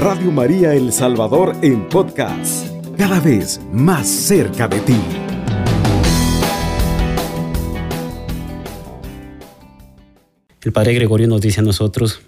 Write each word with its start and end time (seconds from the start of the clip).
Radio 0.00 0.32
María 0.32 0.72
El 0.72 0.94
Salvador 0.94 1.54
en 1.60 1.86
podcast, 1.86 2.68
cada 2.96 3.20
vez 3.20 3.60
más 3.70 4.08
cerca 4.08 4.66
de 4.66 4.80
ti. 4.80 4.96
El 10.62 10.72
Padre 10.72 10.94
Gregorio 10.94 11.28
nos 11.28 11.42
dice 11.42 11.60
a 11.60 11.62
nosotros 11.62 12.20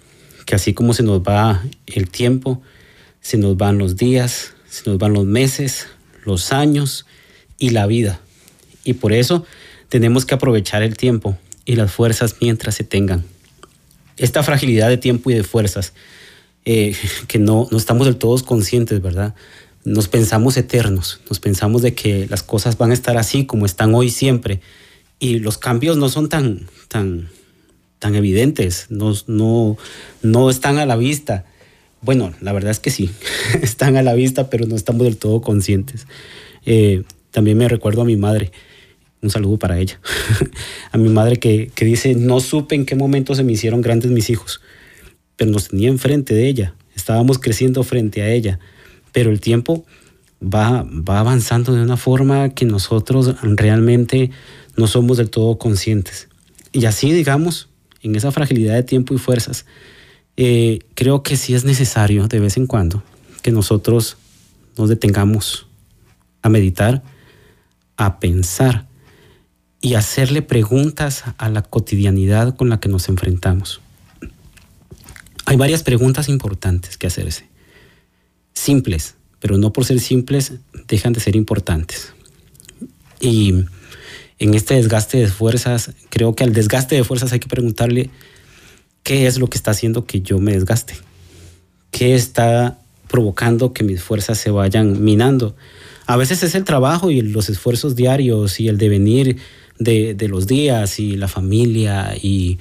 que 0.45 0.55
así 0.55 0.75
como 0.75 0.93
se 0.93 1.03
nos 1.03 1.23
va 1.23 1.63
el 1.87 2.11
tiempo, 2.11 2.61
se 3.23 3.39
nos 3.39 3.57
van 3.57 3.79
los 3.79 3.97
días, 3.97 4.53
se 4.69 4.91
nos 4.91 4.99
van 4.99 5.15
los 5.15 5.25
meses, 5.25 5.89
los 6.27 6.53
años 6.53 7.07
y 7.57 7.71
la 7.71 7.87
vida. 7.87 8.21
Y 8.85 8.93
por 8.93 9.15
eso 9.15 9.47
tenemos 9.89 10.27
que 10.27 10.35
aprovechar 10.35 10.83
el 10.83 10.99
tiempo 10.99 11.39
y 11.65 11.77
las 11.77 11.91
fuerzas 11.91 12.37
mientras 12.39 12.75
se 12.75 12.85
tengan. 12.85 13.25
Esta 14.19 14.43
fragilidad 14.43 14.91
de 14.91 14.99
tiempo 14.99 15.31
y 15.31 15.35
de 15.35 15.43
fuerzas, 15.43 15.95
eh, 16.65 16.95
que 17.29 17.39
no, 17.39 17.69
no 17.71 17.79
estamos 17.79 18.07
del 18.07 18.17
todo 18.17 18.43
conscientes, 18.45 19.01
¿verdad? 19.01 19.35
Nos 19.85 20.09
pensamos 20.09 20.57
eternos, 20.57 21.21
nos 21.29 21.41
pensamos 21.41 21.83
de 21.83 21.95
que 21.95 22.27
las 22.29 22.43
cosas 22.43 22.79
van 22.79 22.91
a 22.91 22.95
estar 22.95 23.17
así 23.17 23.47
como 23.47 23.67
están 23.67 23.95
hoy 23.95 24.11
siempre 24.11 24.61
y 25.19 25.39
los 25.39 25.57
cambios 25.57 25.97
no 25.97 26.09
son 26.09 26.29
tan, 26.29 26.67
tan, 26.89 27.29
tan 28.01 28.17
evidentes, 28.17 28.87
no, 28.91 29.15
no, 29.29 29.77
no 30.21 30.51
están 30.51 30.79
a 30.79 30.87
la 30.87 30.97
vista. 30.97 31.45
Bueno, 32.01 32.35
la 32.41 32.53
verdad 32.53 32.73
es 32.73 32.81
que 32.81 32.91
sí, 32.91 33.09
están 33.63 33.97
a 33.97 34.03
la 34.03 34.15
vista, 34.15 34.51
pero 34.51 34.67
no 34.67 34.75
estamos 34.75 35.05
del 35.05 35.17
todo 35.17 35.41
conscientes. 35.41 36.09
Eh, 36.67 37.05
también 37.31 37.57
me 37.57 37.69
recuerdo 37.69 38.03
a 38.03 38.05
mi 38.05 38.17
madre, 38.17 38.51
un 39.21 39.31
saludo 39.31 39.61
para 39.61 39.79
ella, 39.79 40.01
a 40.91 40.99
mi 40.99 41.09
madre 41.09 41.39
que, 41.39 41.71
que, 41.73 41.85
dice, 41.85 42.17
no 42.17 42.41
supe 42.41 42.75
en 42.75 42.85
qué 42.85 42.97
momento 42.97 43.37
se 43.37 43.45
me 43.45 43.53
hicieron 43.53 43.81
grandes 43.81 44.11
mis 44.11 44.29
hijos, 44.29 44.61
pero 45.43 45.51
nos 45.51 45.71
tenía 45.71 45.89
enfrente 45.89 46.35
de 46.35 46.47
ella, 46.47 46.77
estábamos 46.95 47.41
creciendo 47.41 47.83
frente 47.83 48.23
a 48.23 48.31
ella, 48.31 48.61
pero 49.11 49.29
el 49.33 49.41
tiempo 49.41 49.85
va, 50.41 50.85
va 50.85 51.19
avanzando 51.19 51.75
de 51.75 51.83
una 51.83 51.97
forma 51.97 52.51
que 52.51 52.65
nosotros 52.65 53.35
realmente 53.43 54.31
no 54.77 54.87
somos 54.87 55.17
del 55.17 55.31
todo 55.31 55.59
conscientes. 55.59 56.29
Y 56.71 56.85
así, 56.85 57.11
digamos, 57.11 57.69
en 58.03 58.15
esa 58.15 58.31
fragilidad 58.31 58.75
de 58.75 58.85
tiempo 58.85 59.15
y 59.15 59.19
fuerzas, 59.19 59.67
eh, 60.37 60.79
creo 60.95 61.25
que 61.25 61.37
sí 61.37 61.55
es 61.55 61.65
necesario 61.65 62.29
de 62.29 62.39
vez 62.39 62.57
en 62.57 62.69
cuando 62.69 63.03
que 63.43 63.51
nosotros 63.51 64.19
nos 64.79 64.89
detengamos 64.91 65.67
a 66.43 66.51
meditar, 66.51 67.03
a 67.97 68.21
pensar 68.21 68.87
y 69.81 69.95
hacerle 69.95 70.41
preguntas 70.41 71.25
a 71.37 71.49
la 71.49 71.63
cotidianidad 71.63 72.55
con 72.55 72.69
la 72.69 72.79
que 72.79 72.89
nos 72.89 73.09
enfrentamos. 73.09 73.81
Hay 75.45 75.57
varias 75.57 75.83
preguntas 75.83 76.29
importantes 76.29 76.97
que 76.97 77.07
hacerse. 77.07 77.47
Simples, 78.55 79.15
pero 79.41 79.59
no 79.59 79.73
por 79.73 79.85
ser 79.85 80.01
simples 80.01 80.55
dejan 80.87 81.13
de 81.13 81.21
ser 81.21 81.37
importantes. 81.37 82.13
Y 83.21 83.65
en 84.39 84.55
este 84.55 84.75
desgaste 84.75 85.19
de 85.19 85.29
fuerzas, 85.29 85.93
creo 86.11 86.35
que 86.35 86.45
al 86.45 86.53
desgaste 86.53 86.97
de 86.97 87.05
fuerzas 87.05 87.33
hay 87.33 87.41
que 87.41 87.49
preguntarle 87.49 88.11
qué 89.03 89.27
es 89.27 89.39
lo 89.39 89.49
que 89.49 89.57
está 89.57 89.73
haciendo 89.73 90.07
que 90.07 90.21
yo 90.21 90.39
me 90.39 90.53
desgaste, 90.53 90.95
qué 91.91 92.15
está 92.15 92.79
provocando 93.09 93.73
que 93.73 93.85
mis 93.85 94.03
fuerzas 94.03 94.39
se 94.39 94.51
vayan 94.51 95.03
minando. 95.05 95.55
A 96.07 96.17
veces 96.17 96.43
es 96.43 96.55
el 96.55 96.65
trabajo 96.65 97.11
y 97.11 97.21
los 97.21 97.49
esfuerzos 97.49 97.95
diarios 97.95 98.59
y 98.59 98.69
el 98.69 98.79
devenir 98.79 99.37
de, 99.79 100.17
los 100.29 100.47
días 100.47 100.99
y 100.99 101.17
la 101.17 101.29
familia 101.29 102.15
y, 102.21 102.59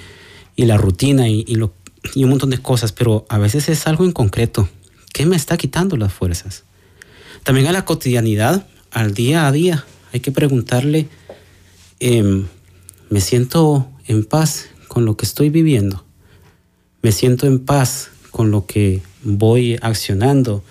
y 0.55 0.65
la 0.65 0.77
rutina 0.77 1.29
y, 1.29 1.45
y, 1.47 1.55
lo, 1.55 1.73
y 2.15 2.23
un 2.23 2.31
montón 2.31 2.49
de 2.49 2.57
cosas, 2.57 2.91
pero 2.91 3.25
a 3.29 3.37
veces 3.37 3.69
es 3.69 3.87
algo 3.87 4.05
en 4.05 4.11
concreto. 4.11 4.69
¿Qué 5.13 5.25
me 5.25 5.35
está 5.35 5.57
quitando 5.57 5.97
las 5.97 6.13
fuerzas? 6.13 6.63
También 7.43 7.67
a 7.67 7.71
la 7.71 7.85
cotidianidad, 7.85 8.67
al 8.91 9.13
día 9.13 9.47
a 9.47 9.51
día, 9.51 9.85
hay 10.13 10.19
que 10.19 10.31
preguntarle 10.31 11.07
eh, 11.99 12.43
me 13.11 13.21
siento 13.21 13.87
en 14.07 14.23
paz 14.23 14.69
con 14.87 15.05
lo 15.05 15.17
que 15.17 15.25
estoy 15.25 15.49
viviendo, 15.49 16.03
me 17.03 17.11
siento 17.11 17.45
en 17.45 17.59
paz 17.59 18.09
con 18.31 18.49
lo 18.49 18.65
que 18.65 19.01
voy 19.21 19.77
accionando, 19.81 20.63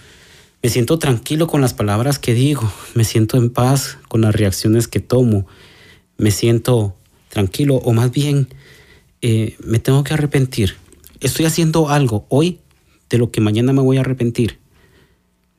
me 0.62 0.70
siento 0.70 0.98
tranquilo 0.98 1.46
con 1.46 1.60
las 1.60 1.72
palabras 1.72 2.18
que 2.18 2.34
digo, 2.34 2.72
me 2.94 3.04
siento 3.04 3.36
en 3.36 3.50
paz 3.50 3.98
con 4.08 4.22
las 4.22 4.34
reacciones 4.34 4.88
que 4.88 5.00
tomo, 5.00 5.46
me 6.18 6.30
siento 6.30 6.96
tranquilo 7.28 7.76
o 7.76 7.92
más 7.92 8.10
bien 8.10 8.48
eh, 9.22 9.56
me 9.62 9.78
tengo 9.78 10.02
que 10.02 10.14
arrepentir. 10.14 10.76
Estoy 11.20 11.44
haciendo 11.44 11.90
algo 11.90 12.26
hoy 12.28 12.60
de 13.10 13.18
lo 13.18 13.30
que 13.30 13.40
mañana 13.40 13.72
me 13.72 13.82
voy 13.82 13.98
a 13.98 14.00
arrepentir. 14.00 14.58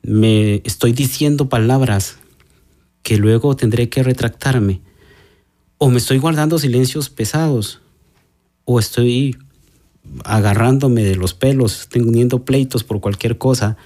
Me 0.02 0.62
estoy 0.64 0.92
diciendo 0.92 1.48
palabras 1.48 2.16
que 3.02 3.16
luego 3.16 3.56
tendré 3.56 3.88
que 3.88 4.02
retractarme 4.02 4.80
o 5.84 5.90
me 5.90 5.98
estoy 5.98 6.18
guardando 6.18 6.60
silencios 6.60 7.10
pesados, 7.10 7.80
o 8.64 8.78
estoy 8.78 9.36
agarrándome 10.24 11.02
de 11.02 11.16
los 11.16 11.34
pelos, 11.34 11.88
teniendo 11.88 12.44
pleitos 12.44 12.84
por 12.84 13.00
cualquier 13.00 13.36
cosa, 13.36 13.76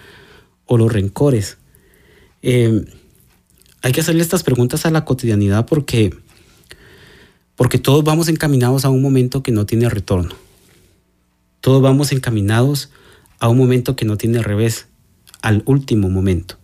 o 0.66 0.76
los 0.76 0.92
rencores. 0.92 1.56
Eh, 2.42 2.84
hay 3.80 3.92
que 3.92 4.02
hacerle 4.02 4.20
estas 4.20 4.42
preguntas 4.42 4.84
a 4.84 4.90
la 4.90 5.06
cotidianidad 5.06 5.64
porque, 5.64 6.14
porque 7.54 7.78
todos 7.78 8.04
vamos 8.04 8.28
encaminados 8.28 8.84
a 8.84 8.90
un 8.90 9.00
momento 9.00 9.42
que 9.42 9.52
no 9.52 9.64
tiene 9.64 9.88
retorno. 9.88 10.34
Todos 11.66 11.82
vamos 11.82 12.12
encaminados 12.12 12.90
a 13.40 13.48
un 13.48 13.58
momento 13.58 13.96
que 13.96 14.04
no 14.04 14.16
tiene 14.16 14.40
revés, 14.40 14.86
al 15.42 15.64
último 15.66 16.08
momento. 16.08 16.58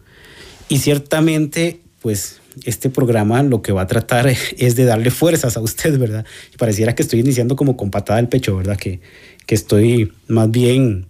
Y 0.68 0.78
ciertamente, 0.78 1.80
pues 2.00 2.40
este 2.62 2.88
programa 2.88 3.42
lo 3.42 3.62
que 3.62 3.72
va 3.72 3.82
a 3.82 3.86
tratar 3.88 4.28
es 4.58 4.76
de 4.76 4.84
darle 4.84 5.10
fuerzas 5.10 5.56
a 5.56 5.60
usted, 5.60 5.98
¿verdad? 5.98 6.24
Y 6.54 6.56
pareciera 6.56 6.94
que 6.94 7.02
estoy 7.02 7.18
iniciando 7.18 7.56
como 7.56 7.76
con 7.76 7.90
patada 7.90 8.20
al 8.20 8.28
pecho, 8.28 8.56
¿verdad? 8.56 8.76
Que, 8.76 9.00
que 9.44 9.56
estoy 9.56 10.12
más 10.28 10.48
bien 10.52 11.08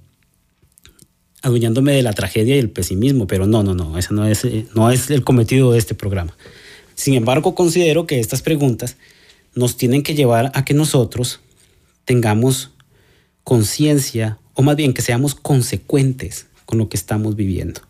adueñándome 1.43 1.93
de 1.93 2.03
la 2.03 2.15
tragedia 2.15 2.57
y 2.57 2.61
el 2.61 2.71
pesimismo, 2.71 3.27
pero 3.27 3.47
no, 3.47 3.63
no, 3.63 3.75
no, 3.75 3.99
ese 3.99 4.15
no 4.15 4.27
es, 4.27 4.47
no 4.75 4.91
es 4.91 5.11
el 5.11 5.23
cometido 5.23 5.71
de 5.71 5.79
este 5.79 5.95
programa. 5.95 6.35
Sin 6.95 7.13
embargo, 7.13 7.55
considero 7.55 8.07
que 8.07 8.21
estas 8.21 8.41
preguntas 8.41 8.97
nos 9.55 9.77
tienen 9.77 10.03
que 10.03 10.15
llevar 10.15 10.51
a 10.55 10.65
que 10.65 10.73
nosotros 10.73 11.41
tengamos 12.07 12.72
conciencia, 13.45 14.39
o 14.55 14.63
más 14.63 14.77
bien 14.77 14.95
que 14.95 15.03
seamos 15.03 15.35
consecuentes 15.35 16.47
con 16.67 16.79
lo 16.79 16.89
que 16.89 16.97
estamos 16.97 17.37
viviendo. 17.37 17.81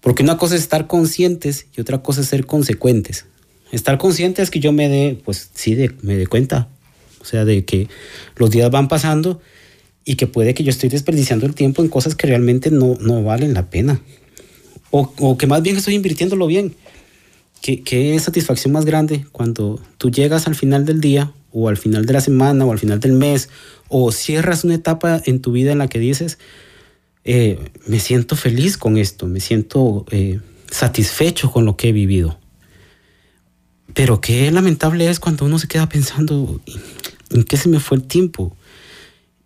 Porque 0.00 0.22
una 0.22 0.38
cosa 0.38 0.54
es 0.54 0.62
estar 0.62 0.86
conscientes 0.86 1.66
y 1.76 1.80
otra 1.80 2.02
cosa 2.02 2.22
es 2.22 2.28
ser 2.28 2.46
consecuentes. 2.46 3.26
Estar 3.72 3.98
consciente 3.98 4.42
es 4.42 4.50
que 4.50 4.60
yo 4.60 4.72
me 4.72 4.88
dé, 4.88 5.20
pues 5.24 5.50
sí, 5.54 5.76
me 6.02 6.16
dé 6.16 6.26
cuenta. 6.26 6.68
O 7.20 7.24
sea, 7.24 7.44
de 7.44 7.64
que 7.64 7.88
los 8.36 8.50
días 8.50 8.70
van 8.70 8.88
pasando 8.88 9.40
y 10.04 10.16
que 10.16 10.26
puede 10.26 10.54
que 10.54 10.64
yo 10.64 10.70
estoy 10.70 10.88
desperdiciando 10.88 11.46
el 11.46 11.54
tiempo 11.54 11.82
en 11.82 11.88
cosas 11.88 12.14
que 12.14 12.26
realmente 12.26 12.70
no, 12.70 12.96
no 13.00 13.22
valen 13.22 13.54
la 13.54 13.68
pena. 13.68 14.00
O, 14.90 15.12
o, 15.18 15.38
que 15.38 15.46
más 15.46 15.62
bien 15.62 15.76
estoy 15.76 15.94
invirtiéndolo 15.94 16.46
bien. 16.46 16.74
¿Qué, 17.62 17.82
¿Qué 17.82 18.18
satisfacción 18.18 18.72
más 18.72 18.84
grande 18.84 19.26
cuando 19.32 19.80
tú 19.98 20.10
llegas 20.10 20.46
al 20.46 20.54
final 20.54 20.84
del 20.84 21.00
día 21.00 21.32
o 21.52 21.68
al 21.68 21.76
final 21.76 22.06
de 22.06 22.12
la 22.12 22.20
semana 22.20 22.64
o 22.64 22.72
al 22.72 22.78
final 22.78 23.00
del 23.00 23.12
mes 23.12 23.48
o 23.88 24.12
cierras 24.12 24.64
una 24.64 24.74
etapa 24.74 25.20
en 25.26 25.40
tu 25.40 25.52
vida 25.52 25.72
en 25.72 25.78
la 25.78 25.88
que 25.88 25.98
dices, 25.98 26.38
eh, 27.24 27.58
me 27.86 28.00
siento 28.00 28.36
feliz 28.36 28.78
con 28.78 28.96
esto, 28.96 29.26
me 29.26 29.40
siento 29.40 30.06
eh, 30.10 30.40
satisfecho 30.70 31.50
con 31.50 31.64
lo 31.64 31.76
que 31.76 31.88
he 31.88 31.92
vivido. 31.92 32.38
Pero 33.92 34.20
qué 34.20 34.50
lamentable 34.50 35.10
es 35.10 35.18
cuando 35.18 35.44
uno 35.44 35.58
se 35.58 35.68
queda 35.68 35.88
pensando, 35.88 36.60
¿en 37.30 37.42
qué 37.42 37.56
se 37.56 37.68
me 37.68 37.80
fue 37.80 37.98
el 37.98 38.04
tiempo? 38.04 38.56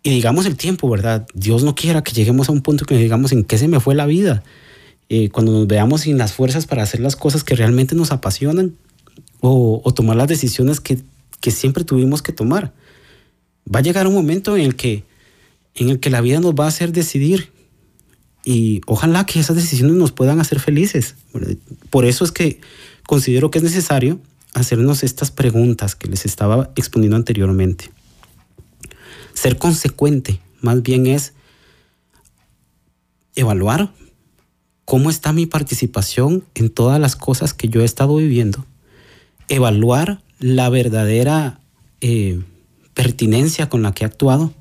Y 0.03 0.11
digamos 0.11 0.45
el 0.45 0.55
tiempo, 0.55 0.87
¿verdad? 0.89 1.25
Dios 1.33 1.63
no 1.63 1.73
quiera 1.73 2.03
que 2.03 2.13
lleguemos 2.13 2.47
a 2.47 2.51
un 2.51 2.61
punto 2.61 2.85
que 2.85 2.95
digamos 2.95 3.31
en 3.31 3.43
qué 3.43 3.57
se 3.57 3.67
me 3.67 3.79
fue 3.79 3.95
la 3.95 4.05
vida. 4.05 4.43
Eh, 5.09 5.29
cuando 5.29 5.51
nos 5.51 5.67
veamos 5.67 6.01
sin 6.01 6.17
las 6.17 6.33
fuerzas 6.33 6.65
para 6.65 6.83
hacer 6.83 6.99
las 6.99 7.15
cosas 7.15 7.43
que 7.43 7.55
realmente 7.55 7.95
nos 7.95 8.11
apasionan 8.11 8.75
o, 9.39 9.81
o 9.83 9.93
tomar 9.93 10.17
las 10.17 10.27
decisiones 10.27 10.79
que, 10.79 10.99
que, 11.41 11.51
siempre 11.51 11.83
tuvimos 11.83 12.23
que 12.23 12.31
tomar. 12.31 12.73
Va 13.73 13.79
a 13.79 13.83
llegar 13.83 14.07
un 14.07 14.15
momento 14.15 14.57
en 14.57 14.63
el 14.63 14.75
que, 14.75 15.03
en 15.75 15.89
el 15.89 15.99
que 15.99 16.09
la 16.09 16.21
vida 16.21 16.39
nos 16.39 16.55
va 16.55 16.65
a 16.65 16.69
hacer 16.69 16.91
decidir 16.91 17.51
y 18.43 18.81
ojalá 18.87 19.25
que 19.25 19.39
esas 19.39 19.55
decisiones 19.55 19.95
nos 19.95 20.11
puedan 20.11 20.39
hacer 20.39 20.59
felices. 20.59 21.15
Por 21.89 22.05
eso 22.05 22.23
es 22.23 22.31
que 22.31 22.59
considero 23.05 23.51
que 23.51 23.59
es 23.59 23.63
necesario 23.63 24.19
hacernos 24.53 25.03
estas 25.03 25.31
preguntas 25.31 25.95
que 25.95 26.07
les 26.07 26.25
estaba 26.25 26.71
exponiendo 26.75 27.15
anteriormente. 27.15 27.91
Ser 29.33 29.57
consecuente 29.57 30.39
más 30.61 30.81
bien 30.81 31.07
es 31.07 31.33
evaluar 33.35 33.91
cómo 34.85 35.09
está 35.09 35.33
mi 35.33 35.47
participación 35.47 36.45
en 36.53 36.69
todas 36.69 36.99
las 36.99 37.15
cosas 37.15 37.53
que 37.53 37.67
yo 37.67 37.81
he 37.81 37.85
estado 37.85 38.15
viviendo, 38.15 38.65
evaluar 39.49 40.21
la 40.39 40.69
verdadera 40.69 41.59
eh, 42.01 42.41
pertinencia 42.93 43.67
con 43.67 43.81
la 43.81 43.93
que 43.93 44.03
he 44.03 44.07
actuado, 44.07 44.53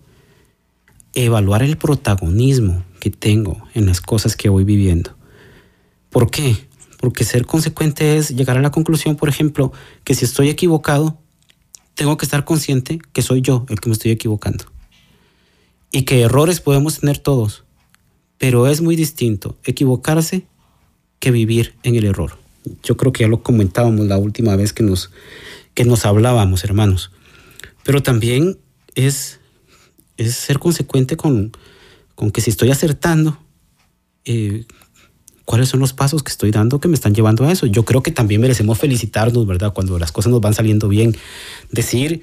evaluar 1.15 1.63
el 1.63 1.77
protagonismo 1.77 2.83
que 3.01 3.11
tengo, 3.11 3.63
en 3.75 3.87
las 3.87 4.01
cosas 4.01 4.35
que 4.35 4.49
voy 4.49 4.65
viviendo. 4.65 5.15
¿Por 6.11 6.31
qué? 6.31 6.57
Porque 6.99 7.25
ser 7.25 7.45
consecuente 7.45 8.17
es 8.17 8.31
llegar 8.31 8.57
a 8.57 8.63
la 8.63 8.71
conclusión, 8.71 9.17
por 9.17 9.29
ejemplo, 9.29 9.73
que 10.05 10.15
si 10.15 10.25
estoy 10.25 10.49
equivocado, 10.49 11.19
tengo 11.95 12.17
que 12.17 12.25
estar 12.25 12.45
consciente 12.45 12.99
que 13.13 13.23
soy 13.23 13.43
yo 13.43 13.67
el 13.69 13.79
que 13.81 13.89
me 13.89 13.93
estoy 13.93 14.11
equivocando. 14.11 14.65
Y 15.93 16.03
que 16.03 16.23
errores 16.23 16.61
podemos 16.61 16.99
tener 16.99 17.19
todos, 17.19 17.65
pero 18.39 18.67
es 18.67 18.81
muy 18.81 18.97
distinto 18.97 19.57
equivocarse 19.65 20.47
que 21.19 21.31
vivir 21.31 21.75
en 21.83 21.95
el 21.95 22.05
error. 22.05 22.39
Yo 22.83 22.97
creo 22.97 23.13
que 23.13 23.25
ya 23.25 23.29
lo 23.29 23.43
comentábamos 23.43 24.07
la 24.07 24.19
última 24.19 24.57
vez 24.57 24.73
que 24.73 24.83
nos, 24.83 25.11
que 25.75 25.85
nos 25.85 26.05
hablábamos, 26.05 26.65
hermanos. 26.65 27.11
Pero 27.83 28.03
también 28.03 28.59
es, 28.95 29.41
es 30.17 30.35
ser 30.35 30.59
consecuente 30.59 31.17
con, 31.17 31.53
con 32.15 32.31
que 32.31 32.41
si 32.41 32.51
estoy 32.51 32.71
acertando, 32.71 33.39
eh, 34.25 34.65
cuáles 35.45 35.69
son 35.69 35.81
los 35.81 35.93
pasos 35.93 36.23
que 36.23 36.31
estoy 36.31 36.51
dando 36.51 36.81
que 36.81 36.89
me 36.89 36.95
están 36.95 37.15
llevando 37.15 37.45
a 37.45 37.53
eso. 37.53 37.67
Yo 37.67 37.85
creo 37.85 38.03
que 38.03 38.11
también 38.11 38.41
merecemos 38.41 38.79
felicitarnos, 38.79 39.47
¿verdad? 39.47 39.73
Cuando 39.73 39.99
las 39.99 40.13
cosas 40.13 40.33
nos 40.33 40.41
van 40.41 40.55
saliendo 40.55 40.89
bien. 40.89 41.17
Decir, 41.71 42.23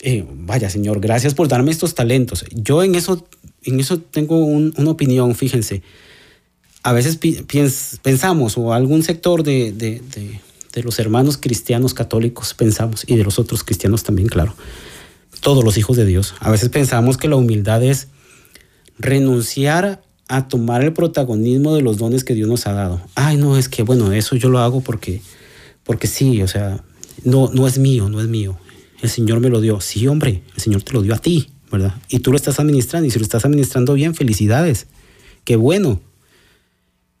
eh, 0.00 0.24
vaya 0.28 0.70
Señor, 0.70 1.00
gracias 1.00 1.34
por 1.34 1.48
darme 1.48 1.70
estos 1.70 1.94
talentos. 1.94 2.44
Yo 2.52 2.82
en 2.82 2.94
eso, 2.94 3.26
en 3.64 3.80
eso 3.80 3.98
tengo 3.98 4.38
una 4.38 4.90
opinión, 4.90 5.34
fíjense. 5.34 5.82
A 6.82 6.92
veces 6.92 7.18
pensamos, 8.02 8.58
o 8.58 8.72
algún 8.72 9.02
sector 9.02 9.44
de, 9.44 9.72
de, 9.72 10.00
de 10.72 10.82
los 10.82 10.98
hermanos 10.98 11.38
cristianos 11.38 11.94
católicos 11.94 12.54
pensamos, 12.54 13.04
y 13.06 13.16
de 13.16 13.24
los 13.24 13.38
otros 13.38 13.62
cristianos 13.62 14.02
también, 14.02 14.28
claro, 14.28 14.54
todos 15.40 15.64
los 15.64 15.76
hijos 15.76 15.96
de 15.96 16.06
Dios, 16.06 16.34
a 16.40 16.50
veces 16.50 16.68
pensamos 16.70 17.16
que 17.16 17.28
la 17.28 17.36
humildad 17.36 17.82
es 17.82 18.08
renunciar 18.98 20.02
a 20.28 20.48
tomar 20.48 20.82
el 20.82 20.92
protagonismo 20.92 21.74
de 21.74 21.82
los 21.82 21.98
dones 21.98 22.24
que 22.24 22.34
Dios 22.34 22.48
nos 22.48 22.66
ha 22.66 22.72
dado. 22.72 23.02
Ay, 23.14 23.36
no, 23.36 23.58
es 23.58 23.68
que 23.68 23.82
bueno, 23.82 24.12
eso 24.12 24.36
yo 24.36 24.48
lo 24.48 24.60
hago 24.60 24.80
porque, 24.80 25.20
porque 25.84 26.06
sí, 26.06 26.42
o 26.42 26.48
sea, 26.48 26.82
no, 27.24 27.50
no 27.52 27.66
es 27.66 27.78
mío, 27.78 28.08
no 28.08 28.20
es 28.20 28.28
mío. 28.28 28.58
El 29.02 29.10
Señor 29.10 29.40
me 29.40 29.48
lo 29.48 29.60
dio. 29.60 29.80
Sí, 29.80 30.06
hombre, 30.06 30.42
el 30.54 30.62
Señor 30.62 30.82
te 30.84 30.92
lo 30.92 31.02
dio 31.02 31.14
a 31.14 31.18
ti, 31.18 31.50
Y 32.08 32.20
tú 32.20 32.30
lo 32.30 32.36
estás 32.36 32.60
administrando. 32.60 33.06
Y 33.06 33.10
si 33.10 33.18
lo 33.18 33.24
estás 33.24 33.44
administrando 33.44 33.94
bien, 33.94 34.14
felicidades. 34.14 34.86
Qué 35.44 35.56
bueno. 35.56 36.00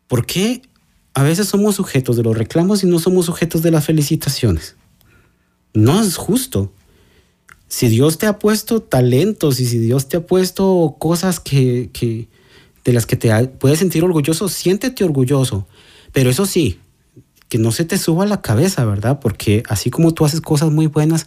¿Por 0.08 0.26
qué 0.26 0.62
a 1.14 1.22
veces 1.22 1.48
somos 1.48 1.76
sujetos 1.76 2.16
de 2.16 2.22
los 2.22 2.36
reclamos 2.36 2.82
y 2.82 2.86
no 2.86 2.98
somos 2.98 3.26
sujetos 3.26 3.62
de 3.62 3.70
las 3.70 3.84
felicitaciones? 3.86 4.76
No 5.74 6.00
es 6.02 6.16
justo. 6.16 6.72
Si 7.68 7.88
Dios 7.88 8.18
te 8.18 8.26
ha 8.26 8.38
puesto 8.38 8.82
talentos 8.82 9.58
y 9.60 9.66
si 9.66 9.78
Dios 9.78 10.08
te 10.08 10.18
ha 10.18 10.26
puesto 10.26 10.96
cosas 10.98 11.40
que 11.40 11.90
de 12.84 12.92
las 12.92 13.06
que 13.06 13.16
te 13.16 13.46
puedes 13.46 13.78
sentir 13.78 14.04
orgulloso, 14.04 14.48
siéntete 14.48 15.04
orgulloso. 15.04 15.66
Pero 16.12 16.30
eso 16.30 16.46
sí, 16.46 16.78
que 17.48 17.58
no 17.58 17.72
se 17.72 17.84
te 17.84 17.98
suba 17.98 18.26
la 18.26 18.42
cabeza, 18.42 18.84
¿verdad? 18.84 19.20
Porque 19.20 19.62
así 19.68 19.90
como 19.90 20.12
tú 20.12 20.24
haces 20.24 20.40
cosas 20.40 20.70
muy 20.70 20.86
buenas, 20.86 21.26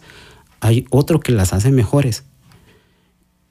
hay 0.60 0.86
otro 0.90 1.20
que 1.20 1.32
las 1.32 1.52
hace 1.52 1.70
mejores. 1.70 2.24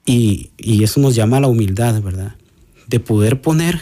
Y, 0.06 0.50
eso 0.82 1.00
nos 1.00 1.14
llama 1.14 1.38
a 1.38 1.40
la 1.40 1.48
humildad, 1.48 2.00
¿verdad? 2.00 2.36
De 2.86 3.00
poder 3.00 3.40
poner 3.40 3.80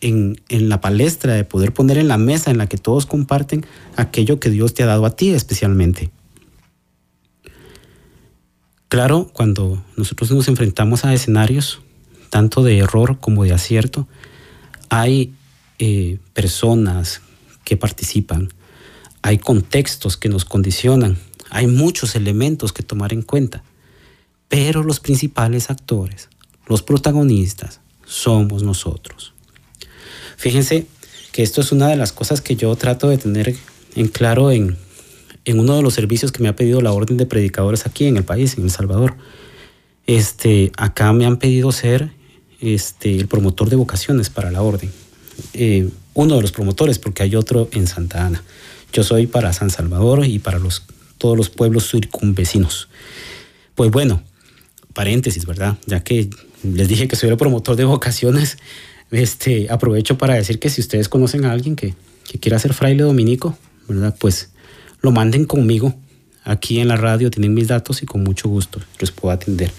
en, 0.00 0.40
en, 0.48 0.68
la 0.68 0.80
palestra, 0.80 1.34
de 1.34 1.44
poder 1.44 1.72
poner 1.72 1.98
en 1.98 2.08
la 2.08 2.18
mesa 2.18 2.50
en 2.50 2.58
la 2.58 2.66
que 2.66 2.78
todos 2.78 3.04
comparten 3.04 3.66
aquello 3.96 4.40
que 4.40 4.50
Dios 4.50 4.74
te 4.74 4.82
ha 4.82 4.86
dado 4.86 5.04
a 5.04 5.14
ti 5.14 5.30
especialmente. 5.30 6.10
Claro, 8.88 9.30
cuando 9.34 9.84
nosotros 9.96 10.30
nos 10.30 10.48
enfrentamos 10.48 11.04
a 11.04 11.12
escenarios 11.12 11.80
tanto 12.30 12.62
de 12.62 12.78
error 12.78 13.18
como 13.20 13.44
de 13.44 13.52
acierto, 13.52 14.08
hay 14.88 15.34
eh, 15.78 16.18
personas 16.32 17.20
que 17.64 17.76
participan, 17.76 18.48
hay 19.20 19.36
contextos 19.38 20.16
que 20.16 20.30
nos 20.30 20.46
condicionan, 20.46 21.18
hay 21.50 21.66
muchos 21.66 22.14
elementos 22.14 22.72
que 22.72 22.82
tomar 22.82 23.12
en 23.12 23.20
cuenta, 23.20 23.62
pero 24.48 24.82
los 24.82 25.00
principales 25.00 25.70
actores, 25.70 26.28
los 26.66 26.82
protagonistas, 26.82 27.80
somos 28.04 28.62
nosotros. 28.62 29.34
Fíjense 30.36 30.86
que 31.32 31.42
esto 31.42 31.60
es 31.60 31.72
una 31.72 31.88
de 31.88 31.96
las 31.96 32.12
cosas 32.12 32.40
que 32.40 32.56
yo 32.56 32.74
trato 32.76 33.08
de 33.08 33.18
tener 33.18 33.54
en 33.94 34.08
claro 34.08 34.50
en, 34.50 34.76
en 35.44 35.60
uno 35.60 35.76
de 35.76 35.82
los 35.82 35.94
servicios 35.94 36.32
que 36.32 36.42
me 36.42 36.48
ha 36.48 36.56
pedido 36.56 36.80
la 36.80 36.92
Orden 36.92 37.16
de 37.16 37.26
Predicadores 37.26 37.86
aquí 37.86 38.06
en 38.06 38.16
el 38.16 38.24
país, 38.24 38.56
en 38.56 38.64
El 38.64 38.70
Salvador. 38.70 39.16
Este, 40.06 40.72
acá 40.76 41.12
me 41.12 41.26
han 41.26 41.36
pedido 41.36 41.70
ser 41.70 42.12
este, 42.60 43.16
el 43.16 43.28
promotor 43.28 43.68
de 43.68 43.76
vocaciones 43.76 44.30
para 44.30 44.50
la 44.50 44.62
orden. 44.62 44.90
Eh, 45.52 45.88
uno 46.14 46.36
de 46.36 46.42
los 46.42 46.52
promotores, 46.52 46.98
porque 46.98 47.22
hay 47.22 47.36
otro 47.36 47.68
en 47.72 47.86
Santa 47.86 48.26
Ana. 48.26 48.42
Yo 48.92 49.04
soy 49.04 49.26
para 49.26 49.52
San 49.52 49.70
Salvador 49.70 50.24
y 50.24 50.38
para 50.38 50.58
los, 50.58 50.84
todos 51.18 51.36
los 51.36 51.50
pueblos 51.50 51.90
circunvecinos. 51.90 52.88
Pues 53.74 53.90
bueno, 53.90 54.22
paréntesis, 54.98 55.46
¿verdad? 55.46 55.78
Ya 55.86 56.00
que 56.00 56.28
les 56.64 56.88
dije 56.88 57.06
que 57.06 57.14
soy 57.14 57.30
el 57.30 57.36
promotor 57.36 57.76
de 57.76 57.84
vocaciones, 57.84 58.58
este, 59.12 59.68
aprovecho 59.70 60.18
para 60.18 60.34
decir 60.34 60.58
que 60.58 60.70
si 60.70 60.80
ustedes 60.80 61.08
conocen 61.08 61.44
a 61.44 61.52
alguien 61.52 61.76
que, 61.76 61.94
que 62.28 62.40
quiera 62.40 62.58
ser 62.58 62.74
fraile 62.74 63.04
dominico, 63.04 63.56
¿verdad? 63.86 64.16
Pues 64.18 64.50
lo 65.00 65.12
manden 65.12 65.44
conmigo. 65.44 65.94
Aquí 66.42 66.80
en 66.80 66.88
la 66.88 66.96
radio 66.96 67.30
tienen 67.30 67.54
mis 67.54 67.68
datos 67.68 68.02
y 68.02 68.06
con 68.06 68.24
mucho 68.24 68.48
gusto 68.48 68.80
los 68.98 69.12
puedo 69.12 69.32
atender 69.32 69.70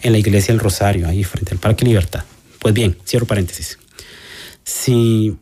en 0.00 0.12
la 0.12 0.18
iglesia 0.18 0.54
del 0.54 0.60
Rosario, 0.60 1.08
ahí 1.08 1.24
frente 1.24 1.52
al 1.52 1.58
Parque 1.58 1.84
Libertad. 1.84 2.24
Pues 2.58 2.72
bien, 2.72 2.96
cierro 3.04 3.26
paréntesis. 3.26 3.78
Si 4.64 5.36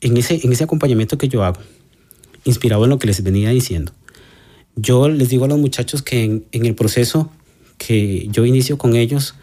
en 0.00 0.16
ese, 0.16 0.40
en 0.42 0.52
ese 0.52 0.64
acompañamiento 0.64 1.18
que 1.18 1.28
yo 1.28 1.44
hago, 1.44 1.60
inspirado 2.44 2.84
en 2.84 2.90
lo 2.90 2.98
que 2.98 3.08
les 3.08 3.22
venía 3.22 3.50
diciendo, 3.50 3.92
yo 4.74 5.10
les 5.10 5.28
digo 5.28 5.44
a 5.44 5.48
los 5.48 5.58
muchachos 5.58 6.00
que 6.00 6.24
en, 6.24 6.46
en 6.52 6.64
el 6.64 6.74
proceso 6.74 7.30
que 7.78 8.28
yo 8.30 8.44
inicio 8.44 8.78
con 8.78 8.96
ellos, 8.96 9.34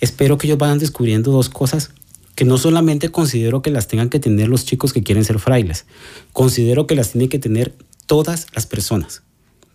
espero 0.00 0.38
que 0.38 0.46
ellos 0.46 0.58
vayan 0.58 0.78
descubriendo 0.78 1.32
dos 1.32 1.48
cosas 1.48 1.90
que 2.34 2.44
no 2.44 2.56
solamente 2.56 3.08
considero 3.08 3.62
que 3.62 3.70
las 3.70 3.88
tengan 3.88 4.10
que 4.10 4.20
tener 4.20 4.48
los 4.48 4.64
chicos 4.64 4.92
que 4.92 5.02
quieren 5.02 5.24
ser 5.24 5.40
frailes, 5.40 5.86
considero 6.32 6.86
que 6.86 6.94
las 6.94 7.10
tienen 7.10 7.28
que 7.28 7.40
tener 7.40 7.74
todas 8.06 8.46
las 8.54 8.64
personas. 8.66 9.22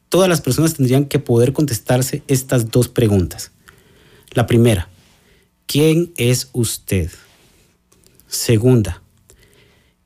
Todas 0.07 0.29
las 0.29 0.41
personas 0.41 0.75
tendrían 0.75 1.05
que 1.05 1.19
poder 1.19 1.51
contestarse 1.51 2.23
estas 2.27 2.71
dos 2.71 2.87
preguntas. 2.87 3.51
La 4.31 4.47
primera, 4.47 4.87
¿quién 5.65 6.13
es 6.15 6.49
usted? 6.53 7.11
Segunda, 8.27 9.01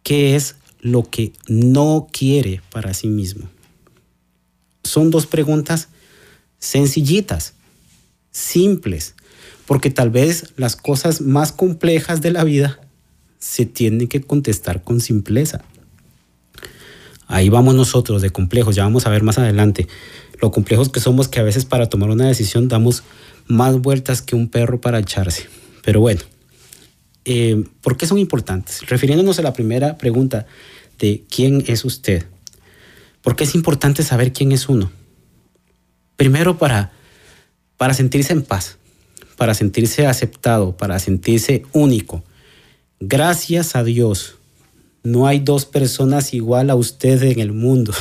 ¿qué 0.02 0.36
es 0.36 0.56
lo 0.80 1.04
que 1.04 1.34
no 1.48 2.08
quiere 2.12 2.62
para 2.72 2.94
sí 2.94 3.08
mismo? 3.08 3.50
Son 4.84 5.12
dos 5.12 5.28
preguntas 5.28 5.90
sencillitas, 6.58 7.54
simples, 8.38 9.16
porque 9.66 9.90
tal 9.90 10.12
vez 10.12 10.54
las 10.58 10.76
cosas 10.76 11.22
más 11.22 11.52
complejas 11.52 12.22
de 12.22 12.32
la 12.32 12.44
vida 12.44 12.80
se 13.40 13.66
tienen 13.66 14.08
que 14.08 14.22
contestar 14.22 14.84
con 14.84 15.02
simpleza. 15.02 15.62
Ahí 17.26 17.50
vamos 17.50 17.76
nosotros 17.76 18.22
de 18.22 18.30
complejos, 18.30 18.76
ya 18.76 18.84
vamos 18.84 19.06
a 19.06 19.10
ver 19.10 19.24
más 19.24 19.38
adelante 19.38 19.88
lo 20.40 20.52
complejos 20.52 20.90
que 20.90 21.00
somos 21.00 21.28
que 21.28 21.40
a 21.40 21.44
veces 21.44 21.66
para 21.66 21.90
tomar 21.90 22.12
una 22.12 22.28
decisión 22.28 22.68
damos 22.68 23.04
más 23.48 23.82
vueltas 23.82 24.22
que 24.22 24.36
un 24.36 24.50
perro 24.50 24.80
para 24.80 25.00
echarse. 25.00 25.48
Pero 25.84 26.00
bueno, 26.00 26.22
eh, 27.26 27.64
¿por 27.82 27.98
qué 27.98 28.06
son 28.06 28.20
importantes? 28.20 28.88
Refiriéndonos 28.88 29.40
a 29.40 29.42
la 29.42 29.54
primera 29.54 29.98
pregunta 29.98 30.46
de 31.00 31.24
quién 31.28 31.64
es 31.68 31.86
usted. 31.86 32.28
¿Por 33.24 33.36
qué 33.36 33.46
es 33.46 33.56
importante 33.56 34.04
saber 34.04 34.32
quién 34.32 34.52
es 34.52 34.70
uno? 34.70 34.92
Primero 36.18 36.60
para, 36.60 36.92
para 37.78 37.94
sentirse 37.94 38.34
en 38.34 38.42
paz, 38.42 38.78
para 39.38 39.54
sentirse 39.54 40.06
aceptado, 40.06 40.76
para 40.76 41.00
sentirse 41.00 41.64
único. 41.72 42.24
Gracias 43.00 43.76
a 43.76 43.84
Dios, 43.84 44.36
no 45.04 45.28
hay 45.28 45.40
dos 45.40 45.66
personas 45.66 46.34
igual 46.34 46.70
a 46.70 46.76
usted 46.76 47.22
en 47.24 47.40
el 47.40 47.54
mundo. 47.54 47.94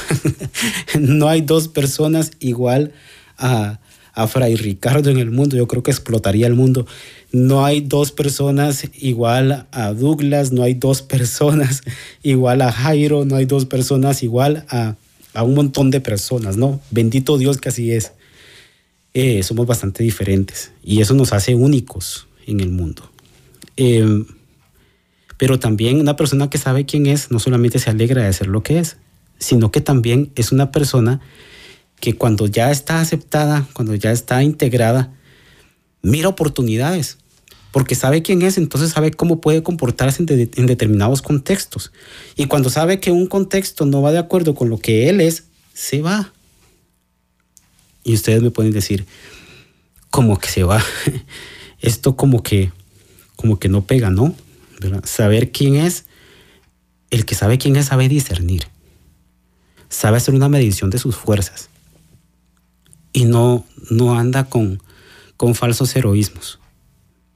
no 0.99 1.29
hay 1.29 1.43
dos 1.43 1.69
personas 1.69 2.33
igual 2.41 2.93
a, 3.39 3.79
a 4.13 4.27
Fray 4.27 4.57
Ricardo 4.57 5.11
en 5.11 5.19
el 5.19 5.31
mundo, 5.31 5.57
yo 5.57 5.69
creo 5.69 5.83
que 5.83 5.91
explotaría 5.91 6.47
el 6.47 6.55
mundo. 6.55 6.87
No 7.31 7.65
hay 7.65 7.83
dos 7.83 8.13
personas 8.13 8.89
igual 8.99 9.67
a 9.71 9.93
Douglas, 9.93 10.53
no 10.53 10.63
hay 10.63 10.75
dos 10.75 11.03
personas 11.03 11.83
igual 12.23 12.63
a 12.63 12.73
Jairo, 12.73 13.25
no 13.25 13.37
hay 13.37 13.45
dos 13.45 13.67
personas 13.67 14.23
igual 14.23 14.65
a, 14.71 14.97
a 15.35 15.43
un 15.43 15.55
montón 15.55 15.91
de 15.91 16.01
personas, 16.01 16.57
¿no? 16.57 16.81
Bendito 16.91 17.37
Dios 17.37 17.59
que 17.59 17.69
así 17.69 17.93
es. 17.93 18.13
Eh, 19.19 19.43
somos 19.43 19.67
bastante 19.67 20.03
diferentes 20.03 20.73
y 20.85 21.01
eso 21.01 21.15
nos 21.15 21.33
hace 21.33 21.55
únicos 21.55 22.29
en 22.47 22.61
el 22.61 22.69
mundo. 22.69 23.11
Em, 23.79 24.27
pero 25.39 25.59
también 25.59 26.01
una 26.01 26.17
persona 26.17 26.51
que 26.51 26.59
sabe 26.59 26.85
quién 26.85 27.07
es 27.07 27.31
no 27.31 27.39
solamente 27.39 27.79
se 27.79 27.89
alegra 27.89 28.25
de 28.25 28.33
ser 28.35 28.49
lo 28.49 28.63
que 28.63 28.79
es, 28.79 28.99
sino 29.39 29.71
que 29.71 29.81
también 29.81 30.33
es 30.35 30.53
una 30.53 30.71
persona 30.71 31.23
que 31.99 32.15
cuando 32.15 32.47
ya 32.47 32.71
está 32.71 33.01
aceptada, 33.01 33.67
cuando 33.73 33.95
ya 33.95 34.13
está 34.13 34.43
integrada, 34.43 35.15
mira 36.03 36.29
oportunidades. 36.29 37.17
porque 37.73 37.95
sabe 37.95 38.21
quién 38.21 38.43
es, 38.43 38.59
entonces 38.59 38.91
sabe 38.91 39.13
cómo 39.13 39.41
puede 39.41 39.63
comportarse 39.63 40.23
en, 40.23 40.51
en, 40.57 40.67
determinados 40.67 41.23
contextos. 41.23 41.91
Y 42.37 42.47
cuando 42.47 42.69
sabe 42.69 43.01
que 43.01 43.13
un 43.13 43.27
contexto 43.29 43.87
no 43.87 44.03
va 44.03 44.13
de 44.13 44.19
acuerdo 44.19 44.55
con 44.55 44.69
lo 44.69 44.77
que 44.77 45.09
él 45.09 45.23
es, 45.23 45.45
se 45.73 46.03
va. 46.03 46.35
Y 48.07 48.15
ustedes 48.15 48.41
me 48.41 48.53
pueden 48.53 48.71
decir, 48.71 49.05
¿cómo 50.11 50.39
que 50.39 50.49
se 50.49 50.63
va? 50.63 50.81
Esto 51.81 52.15
como 52.15 52.41
que, 52.41 52.71
como 53.35 53.59
que 53.59 53.69
no 53.69 53.85
pega, 53.85 54.11
¿no? 54.11 54.33
Saber 55.03 55.51
quién 55.51 55.75
es, 55.75 56.05
el 57.11 57.27
que 57.27 57.35
sabe 57.35 57.59
quién 57.59 57.75
es 57.75 57.87
sabe 57.87 58.09
discernir. 58.09 58.69
Sabe 59.89 60.19
hacer 60.19 60.37
una 60.37 60.49
medición 60.49 60.89
de 60.89 60.99
sus 60.99 61.17
fuerzas. 61.17 61.69
Y 63.13 63.25
no, 63.25 63.67
no 63.91 64.17
anda 64.17 64.45
con, 64.45 64.81
con 65.37 65.57
falsos 65.57 65.97
heroísmos. 65.97 66.61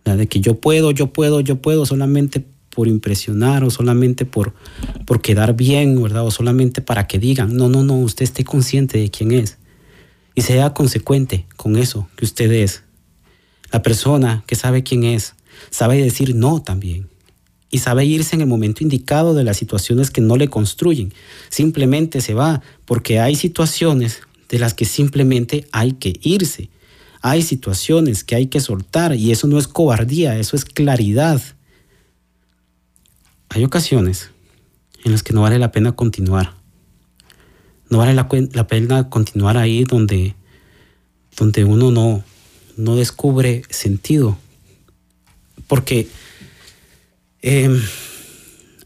De 0.05 0.29
que 0.29 0.41
yo 0.41 0.61
puedo, 0.61 0.93
yo 0.93 1.09
puedo, 1.09 1.41
yo 1.41 1.61
puedo, 1.61 1.85
solamente 1.85 2.47
por 2.71 2.87
impresionar 2.87 3.65
o 3.65 3.71
solamente 3.71 4.25
por, 4.25 4.55
por 5.05 5.21
quedar 5.21 5.57
bien, 5.57 6.00
¿verdad? 6.00 6.25
O 6.25 6.31
solamente 6.31 6.81
para 6.81 7.09
que 7.09 7.19
digan, 7.19 7.57
no, 7.57 7.69
no, 7.69 7.83
no, 7.83 7.95
usted 7.95 8.23
esté 8.23 8.45
consciente 8.45 8.99
de 8.99 9.11
quién 9.11 9.33
es. 9.33 9.59
Y 10.40 10.42
sea 10.42 10.73
consecuente 10.73 11.44
con 11.56 11.76
eso 11.76 12.09
que 12.16 12.25
usted 12.25 12.50
es. 12.50 12.82
La 13.70 13.82
persona 13.82 14.42
que 14.47 14.54
sabe 14.54 14.82
quién 14.82 15.04
es, 15.04 15.35
sabe 15.68 16.02
decir 16.02 16.35
no 16.35 16.62
también 16.62 17.11
y 17.70 17.76
sabe 17.76 18.06
irse 18.06 18.37
en 18.37 18.40
el 18.40 18.47
momento 18.47 18.82
indicado 18.82 19.35
de 19.35 19.44
las 19.44 19.59
situaciones 19.59 20.11
que 20.11 20.23
no 20.23 20.38
le 20.38 20.49
construyen. 20.49 21.12
Simplemente 21.50 22.23
se 22.23 22.32
va 22.32 22.62
porque 22.87 23.20
hay 23.20 23.37
situaciones 23.37 24.23
de 24.49 24.59
las 24.59 24.73
que 24.73 24.87
simplemente 24.87 25.66
hay 25.73 25.92
que 25.92 26.18
irse. 26.23 26.70
Hay 27.20 27.42
situaciones 27.42 28.25
que 28.25 28.35
hay 28.35 28.47
que 28.47 28.61
soltar 28.61 29.14
y 29.14 29.32
eso 29.32 29.47
no 29.47 29.59
es 29.59 29.68
cobardía, 29.68 30.38
eso 30.38 30.56
es 30.56 30.64
claridad. 30.64 31.42
Hay 33.50 33.62
ocasiones 33.62 34.30
en 35.04 35.12
las 35.12 35.23
que 35.23 35.35
no 35.35 35.42
vale 35.42 35.59
la 35.59 35.70
pena 35.70 35.92
continuar. 35.92 36.60
No 37.90 37.99
vale 37.99 38.14
la, 38.14 38.66
pena 38.66 39.11
continuar 39.11 39.56
ahí 39.59 39.85
donde, 39.85 40.35
donde 41.37 41.64
uno 41.64 41.90
no, 41.90 42.25
no 42.76 42.97
descubre 42.97 43.62
sentido. 43.68 44.38
Porque 45.66 46.09
Em, 47.42 47.80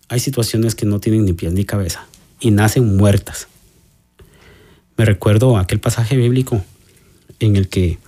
hay 0.08 0.20
situaciones 0.20 0.74
que 0.74 0.86
no 0.86 1.00
tienen 1.00 1.24
ni 1.24 1.32
pies 1.32 1.52
ni 1.52 1.64
cabeza 1.64 2.06
y 2.40 2.50
nacen 2.52 2.96
muertas. 2.96 3.48
Me 4.96 5.04
recuerdo 5.04 5.56
aquel 5.58 5.80
pasaje 5.80 6.16
bíblico 6.16 6.64
en 7.40 7.56
el 7.56 7.68
que 7.68 7.98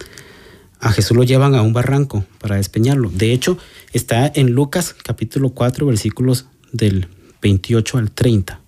a 0.79 0.93
Jesús 0.93 1.17
lo 1.17 1.25
llevan 1.25 1.57
a 1.57 1.63
un 1.63 1.73
barranco 1.73 2.25
para 2.39 2.57
despeñarlo. 2.57 3.11
De 3.11 3.33
hecho, 3.33 3.59
está 3.93 4.31
en 4.33 4.53
Lucas 4.53 4.95
capítulo 4.95 5.51
4, 5.51 5.85
versículos 5.85 6.47
del 6.73 7.09
28 7.43 7.99
al 7.99 8.13
30, 8.13 8.61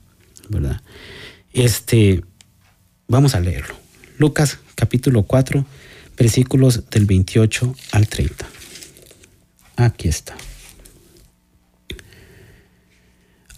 ¿verdad? 0.48 0.80
Este, 1.58 2.22
vamos 3.08 3.34
a 3.34 3.40
leerlo. 3.40 3.74
Lucas 4.16 4.60
capítulo 4.76 5.24
4, 5.24 5.66
versículos 6.16 6.88
del 6.88 7.04
28 7.04 7.74
al 7.90 8.06
30. 8.06 8.46
Aquí 9.74 10.06
está. 10.06 10.36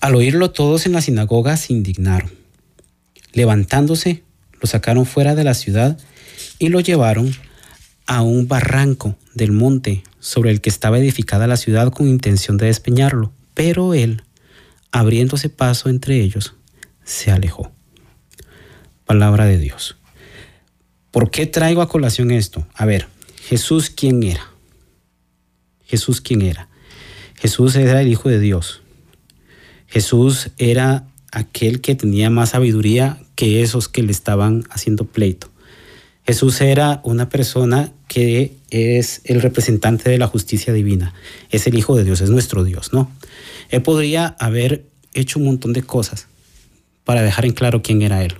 Al 0.00 0.14
oírlo 0.14 0.50
todos 0.50 0.86
en 0.86 0.92
la 0.92 1.02
sinagoga 1.02 1.58
se 1.58 1.74
indignaron. 1.74 2.32
Levantándose, 3.34 4.24
lo 4.62 4.66
sacaron 4.66 5.04
fuera 5.04 5.34
de 5.34 5.44
la 5.44 5.52
ciudad 5.52 5.98
y 6.58 6.70
lo 6.70 6.80
llevaron 6.80 7.30
a 8.06 8.22
un 8.22 8.48
barranco 8.48 9.18
del 9.34 9.52
monte 9.52 10.04
sobre 10.20 10.52
el 10.52 10.62
que 10.62 10.70
estaba 10.70 10.98
edificada 10.98 11.46
la 11.46 11.58
ciudad 11.58 11.92
con 11.92 12.08
intención 12.08 12.56
de 12.56 12.64
despeñarlo. 12.64 13.30
Pero 13.52 13.92
él, 13.92 14.22
abriéndose 14.90 15.50
paso 15.50 15.90
entre 15.90 16.18
ellos, 16.22 16.54
se 17.04 17.30
alejó. 17.30 17.72
Palabra 19.10 19.44
de 19.44 19.58
Dios. 19.58 19.96
¿Por 21.10 21.32
qué 21.32 21.44
traigo 21.48 21.82
a 21.82 21.88
colación 21.88 22.30
esto? 22.30 22.64
A 22.74 22.86
ver, 22.86 23.08
Jesús, 23.42 23.90
¿quién 23.90 24.22
era? 24.22 24.52
Jesús, 25.84 26.20
¿quién 26.20 26.42
era? 26.42 26.68
Jesús 27.34 27.74
era 27.74 28.00
el 28.02 28.06
Hijo 28.06 28.28
de 28.28 28.38
Dios. 28.38 28.82
Jesús 29.88 30.50
era 30.58 31.08
aquel 31.32 31.80
que 31.80 31.96
tenía 31.96 32.30
más 32.30 32.50
sabiduría 32.50 33.18
que 33.34 33.62
esos 33.62 33.88
que 33.88 34.04
le 34.04 34.12
estaban 34.12 34.62
haciendo 34.70 35.06
pleito. 35.06 35.50
Jesús 36.24 36.60
era 36.60 37.00
una 37.02 37.28
persona 37.30 37.92
que 38.06 38.54
es 38.70 39.22
el 39.24 39.42
representante 39.42 40.08
de 40.08 40.18
la 40.18 40.28
justicia 40.28 40.72
divina, 40.72 41.14
es 41.50 41.66
el 41.66 41.76
Hijo 41.76 41.96
de 41.96 42.04
Dios, 42.04 42.20
es 42.20 42.30
nuestro 42.30 42.62
Dios, 42.62 42.92
¿no? 42.92 43.10
Él 43.70 43.82
podría 43.82 44.36
haber 44.38 44.84
hecho 45.14 45.40
un 45.40 45.46
montón 45.46 45.72
de 45.72 45.82
cosas 45.82 46.28
para 47.02 47.22
dejar 47.22 47.44
en 47.44 47.54
claro 47.54 47.82
quién 47.82 48.02
era 48.02 48.22
Él. 48.22 48.36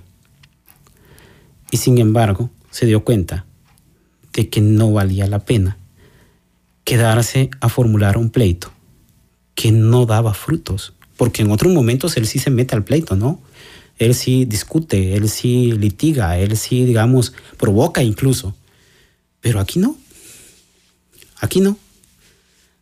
Y 1.71 1.77
sin 1.77 1.97
embargo, 1.97 2.49
se 2.69 2.85
dio 2.85 3.03
cuenta 3.03 3.45
de 4.33 4.49
que 4.49 4.61
no 4.61 4.91
valía 4.91 5.25
la 5.27 5.39
pena 5.39 5.77
quedarse 6.83 7.49
a 7.59 7.69
formular 7.69 8.17
un 8.17 8.29
pleito 8.29 8.71
que 9.55 9.71
no 9.71 10.05
daba 10.05 10.33
frutos 10.33 10.93
porque 11.21 11.43
en 11.43 11.51
otros 11.51 11.71
momentos 11.71 12.17
él 12.17 12.25
sí 12.25 12.39
se 12.39 12.49
mete 12.49 12.73
al 12.73 12.83
pleito, 12.83 13.15
¿no? 13.15 13.39
Él 13.99 14.15
sí 14.15 14.45
discute, 14.45 15.15
él 15.15 15.29
sí 15.29 15.71
litiga, 15.71 16.39
él 16.39 16.57
sí, 16.57 16.83
digamos, 16.83 17.33
provoca 17.59 18.01
incluso. 18.01 18.55
Pero 19.39 19.59
aquí 19.59 19.77
no. 19.77 19.95
Aquí 21.39 21.61
no. 21.61 21.77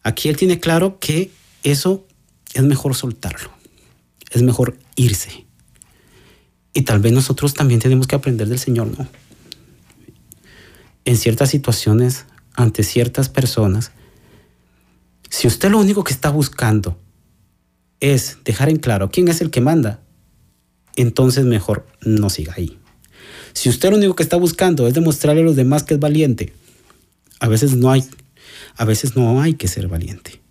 Aquí 0.04 0.30
él 0.30 0.38
tiene 0.38 0.58
claro 0.62 1.00
que 1.00 1.32
eso 1.64 2.08
es 2.54 2.64
mejor 2.64 2.96
soltarlo. 2.96 3.52
Es 4.32 4.42
mejor 4.42 4.78
irse. 4.96 5.46
Y 6.74 6.84
tal 6.84 7.00
vez 7.00 7.12
nosotros 7.12 7.54
también 7.54 7.80
tenemos 7.80 8.08
que 8.08 8.16
aprender 8.16 8.48
del 8.48 8.60
Señor, 8.60 8.88
¿no? 8.98 9.08
En 11.06 11.18
ciertas 11.18 11.50
situaciones, 11.50 12.26
ante 12.56 12.84
ciertas 12.84 13.30
personas, 13.30 13.92
si 15.30 15.48
usted 15.48 15.70
lo 15.70 15.80
único 15.80 16.04
que 16.04 16.14
está 16.14 16.30
buscando 16.30 17.00
es 18.00 18.38
dejar 18.44 18.70
en 18.70 18.78
claro 18.78 19.10
quién 19.10 19.28
es 19.28 19.42
el 19.42 19.52
que 19.52 19.62
manda, 19.62 20.02
entonces 20.96 21.46
mejor 21.46 21.88
no 22.02 22.30
siga 22.30 22.54
ahí. 22.58 22.78
Si 23.54 23.70
usted 23.70 23.90
lo 23.90 23.98
único 23.98 24.16
que 24.16 24.24
está 24.24 24.38
buscando 24.38 24.88
es 24.88 24.94
demostrarle 24.94 25.42
a 25.42 25.46
los 25.46 25.56
demás 25.56 25.84
que 25.84 25.96
es 25.96 26.00
valiente, 26.00 26.54
a 27.40 27.48
veces 27.48 27.76
no 27.76 27.92
hay, 27.92 28.04
a 28.76 28.86
veces 28.86 29.16
no 29.16 29.42
hay 29.42 29.54
que 29.54 29.68
ser 29.68 29.88
valiente. 29.88 30.42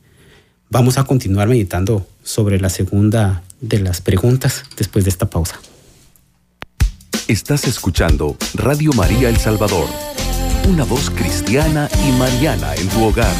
Vamos 0.71 0.99
a 0.99 1.05
continuar 1.05 1.49
meditando 1.49 2.07
sobre 2.23 2.61
la 2.61 2.69
segunda 2.69 3.43
de 3.61 3.81
las 3.81 4.01
preguntas 4.01 4.65
después 4.77 5.05
de 5.05 5.11
esta 5.11 5.31
pausa. 5.31 5.61
Estás 7.29 7.67
escuchando 7.67 8.39
Radio 8.55 8.91
María 8.95 9.29
El 9.29 9.37
Salvador, 9.37 9.87
una 10.67 10.85
voz 10.85 11.11
cristiana 11.11 11.87
y 12.09 12.13
mariana 12.13 12.75
en 12.75 12.89
tu 12.89 13.05
hogar. 13.05 13.37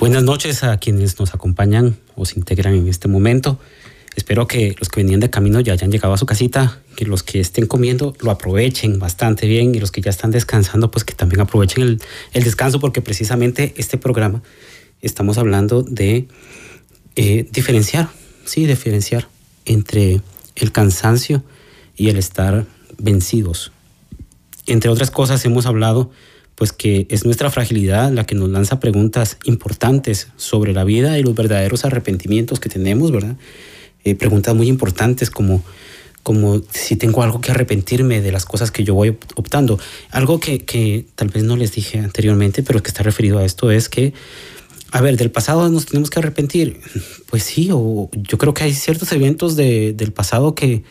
Buenas 0.00 0.24
noches 0.24 0.64
a 0.64 0.76
quienes 0.78 1.20
nos 1.20 1.32
acompañan 1.32 1.96
o 2.16 2.26
se 2.26 2.40
integran 2.40 2.74
en 2.74 2.88
este 2.88 3.06
momento. 3.06 3.60
Espero 4.16 4.48
que 4.48 4.74
los 4.80 4.88
que 4.88 5.00
venían 5.02 5.20
de 5.20 5.30
camino 5.30 5.60
ya 5.60 5.74
hayan 5.74 5.92
llegado 5.92 6.12
a 6.12 6.18
su 6.18 6.26
casita, 6.26 6.80
que 6.96 7.04
los 7.04 7.22
que 7.22 7.38
estén 7.38 7.68
comiendo 7.68 8.16
lo 8.18 8.32
aprovechen 8.32 8.98
bastante 8.98 9.46
bien 9.46 9.76
y 9.76 9.78
los 9.78 9.92
que 9.92 10.00
ya 10.00 10.10
están 10.10 10.32
descansando, 10.32 10.90
pues 10.90 11.04
que 11.04 11.14
también 11.14 11.40
aprovechen 11.40 12.00
el, 12.32 12.42
descanso 12.42 12.80
porque 12.80 13.00
precisamente 13.00 13.74
este 13.76 13.96
programa 13.96 14.42
estamos 15.02 15.38
hablando 15.38 15.84
de 15.84 16.26
eh, 17.14 17.46
diferenciar, 17.52 18.08
sí, 18.44 18.66
diferenciar 18.66 19.28
entre 19.66 20.22
el 20.54 20.72
cansancio 20.72 21.42
y 21.94 22.08
el 22.08 22.16
estar 22.16 22.66
vencidos. 22.98 23.72
Entre 24.66 24.90
otras 24.90 25.10
cosas 25.10 25.44
hemos 25.44 25.66
hablado 25.66 26.10
pues 26.56 26.72
que 26.72 27.06
es 27.10 27.24
nuestra 27.24 27.50
fragilidad 27.50 28.10
la 28.10 28.24
que 28.24 28.34
nos 28.34 28.48
lanza 28.48 28.80
preguntas 28.80 29.36
importantes 29.44 30.28
sobre 30.36 30.72
la 30.72 30.84
vida 30.84 31.18
y 31.18 31.22
los 31.22 31.34
verdaderos 31.34 31.84
arrepentimientos 31.84 32.60
que 32.60 32.70
tenemos, 32.70 33.12
¿verdad? 33.12 33.36
Eh, 34.04 34.14
preguntas 34.14 34.54
muy 34.54 34.68
importantes 34.68 35.30
como, 35.30 35.62
como 36.22 36.62
si 36.70 36.96
tengo 36.96 37.22
algo 37.22 37.42
que 37.42 37.50
arrepentirme 37.50 38.22
de 38.22 38.32
las 38.32 38.46
cosas 38.46 38.70
que 38.70 38.84
yo 38.84 38.94
voy 38.94 39.18
optando. 39.34 39.78
Algo 40.10 40.40
que, 40.40 40.64
que 40.64 41.04
tal 41.14 41.28
vez 41.28 41.44
no 41.44 41.56
les 41.56 41.72
dije 41.72 41.98
anteriormente, 41.98 42.62
pero 42.62 42.82
que 42.82 42.88
está 42.88 43.02
referido 43.02 43.38
a 43.38 43.44
esto 43.44 43.70
es 43.70 43.90
que, 43.90 44.14
a 44.92 45.00
ver, 45.00 45.16
del 45.16 45.30
pasado 45.30 45.68
nos 45.68 45.86
tenemos 45.86 46.10
que 46.10 46.18
arrepentir. 46.18 46.80
Pues 47.28 47.42
sí, 47.42 47.70
o 47.72 48.10
yo 48.14 48.38
creo 48.38 48.54
que 48.54 48.64
hay 48.64 48.72
ciertos 48.72 49.12
eventos 49.12 49.56
de, 49.56 49.92
del 49.92 50.12
pasado 50.12 50.54
que, 50.54 50.84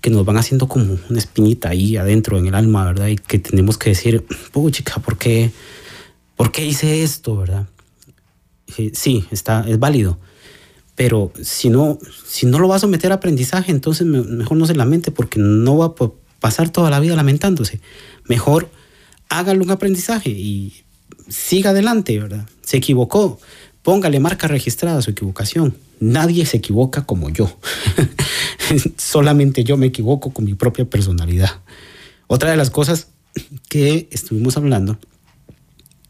que 0.00 0.10
nos 0.10 0.24
van 0.24 0.36
haciendo 0.36 0.68
como 0.68 0.98
una 1.08 1.18
espinita 1.18 1.70
ahí 1.70 1.96
adentro 1.96 2.38
en 2.38 2.46
el 2.46 2.54
alma, 2.54 2.84
¿verdad? 2.84 3.08
Y 3.08 3.16
que 3.16 3.38
tenemos 3.38 3.78
que 3.78 3.90
decir, 3.90 4.24
chica, 4.70 4.94
¿por 5.00 5.18
qué, 5.18 5.50
¿por 6.36 6.52
qué 6.52 6.64
hice 6.64 7.02
esto, 7.02 7.36
verdad? 7.36 7.66
Sí, 8.92 9.26
está, 9.30 9.64
es 9.68 9.78
válido. 9.78 10.18
Pero 10.94 11.32
si 11.42 11.70
no, 11.70 11.98
si 12.26 12.46
no 12.46 12.58
lo 12.58 12.68
va 12.68 12.76
a 12.76 12.80
someter 12.80 13.12
a 13.12 13.16
aprendizaje, 13.16 13.72
entonces 13.72 14.06
mejor 14.06 14.56
no 14.56 14.66
se 14.66 14.74
lamente 14.74 15.10
porque 15.10 15.40
no 15.40 15.78
va 15.78 15.86
a 15.86 15.94
pasar 16.40 16.70
toda 16.70 16.90
la 16.90 17.00
vida 17.00 17.16
lamentándose. 17.16 17.80
Mejor 18.26 18.70
hágalo 19.28 19.64
un 19.64 19.70
aprendizaje 19.70 20.30
y 20.30 20.84
siga 21.28 21.70
adelante, 21.70 22.18
¿verdad? 22.18 22.46
Se 22.64 22.76
equivocó, 22.76 23.38
póngale 23.82 24.20
marca 24.20 24.48
registrada 24.48 25.02
su 25.02 25.10
equivocación. 25.10 25.76
Nadie 26.00 26.46
se 26.46 26.56
equivoca 26.56 27.04
como 27.04 27.30
yo. 27.30 27.56
Solamente 28.96 29.64
yo 29.64 29.76
me 29.76 29.86
equivoco 29.86 30.32
con 30.32 30.44
mi 30.44 30.54
propia 30.54 30.84
personalidad. 30.84 31.60
Otra 32.26 32.50
de 32.50 32.56
las 32.56 32.70
cosas 32.70 33.08
que 33.68 34.08
estuvimos 34.10 34.56
hablando 34.56 34.98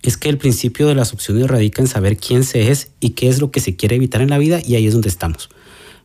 es 0.02 0.16
que 0.16 0.28
el 0.28 0.38
principio 0.38 0.86
de 0.86 0.94
las 0.94 1.12
opciones 1.12 1.48
radica 1.48 1.80
en 1.80 1.88
saber 1.88 2.16
quién 2.16 2.44
se 2.44 2.70
es 2.70 2.90
y 3.00 3.10
qué 3.10 3.28
es 3.28 3.40
lo 3.40 3.50
que 3.50 3.60
se 3.60 3.74
quiere 3.74 3.96
evitar 3.96 4.20
en 4.20 4.30
la 4.30 4.38
vida 4.38 4.60
y 4.64 4.74
ahí 4.74 4.86
es 4.86 4.92
donde 4.92 5.08
estamos. 5.08 5.48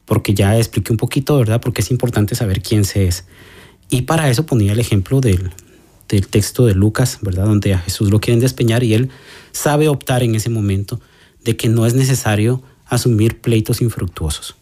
Porque 0.05 0.33
ya 0.33 0.57
expliqué 0.57 0.91
un 0.91 0.97
poquito, 0.97 1.37
¿verdad? 1.37 1.61
Porque 1.61 1.81
es 1.81 1.91
importante 1.91 2.33
saber 2.33 2.61
quién 2.61 2.85
se 2.85 3.05
es. 3.07 3.25
Y 3.89 4.03
para 4.03 4.29
eso 4.29 4.45
ponía 4.45 4.71
el 4.71 4.79
ejemplo 4.79 5.19
del, 5.19 5.51
del 6.09 6.27
texto 6.27 6.65
de 6.65 6.73
Lucas, 6.73 7.19
¿verdad? 7.21 7.45
Donde 7.45 7.73
a 7.73 7.79
Jesús 7.79 8.09
lo 8.09 8.19
quieren 8.19 8.39
despeñar 8.39 8.83
y 8.83 8.93
él 8.93 9.09
sabe 9.51 9.87
optar 9.87 10.23
en 10.23 10.35
ese 10.35 10.49
momento 10.49 10.99
de 11.43 11.55
que 11.55 11.69
no 11.69 11.85
es 11.85 11.93
necesario 11.93 12.61
asumir 12.85 13.39
pleitos 13.39 13.81
infructuosos. 13.81 14.55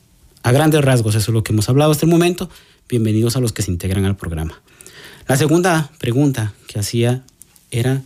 A 0.43 0.51
grandes 0.51 0.83
rasgos, 0.83 1.15
eso 1.15 1.31
es 1.31 1.33
lo 1.33 1.43
que 1.43 1.53
hemos 1.53 1.69
hablado 1.69 1.91
hasta 1.91 2.05
el 2.05 2.11
momento. 2.11 2.49
Bienvenidos 2.89 3.35
a 3.35 3.39
los 3.39 3.53
que 3.53 3.63
se 3.63 3.71
integran 3.71 4.05
al 4.05 4.17
programa. 4.17 4.61
La 5.27 5.37
segunda 5.37 5.91
pregunta 5.99 6.53
que 6.67 6.79
hacía 6.79 7.23
era 7.71 8.03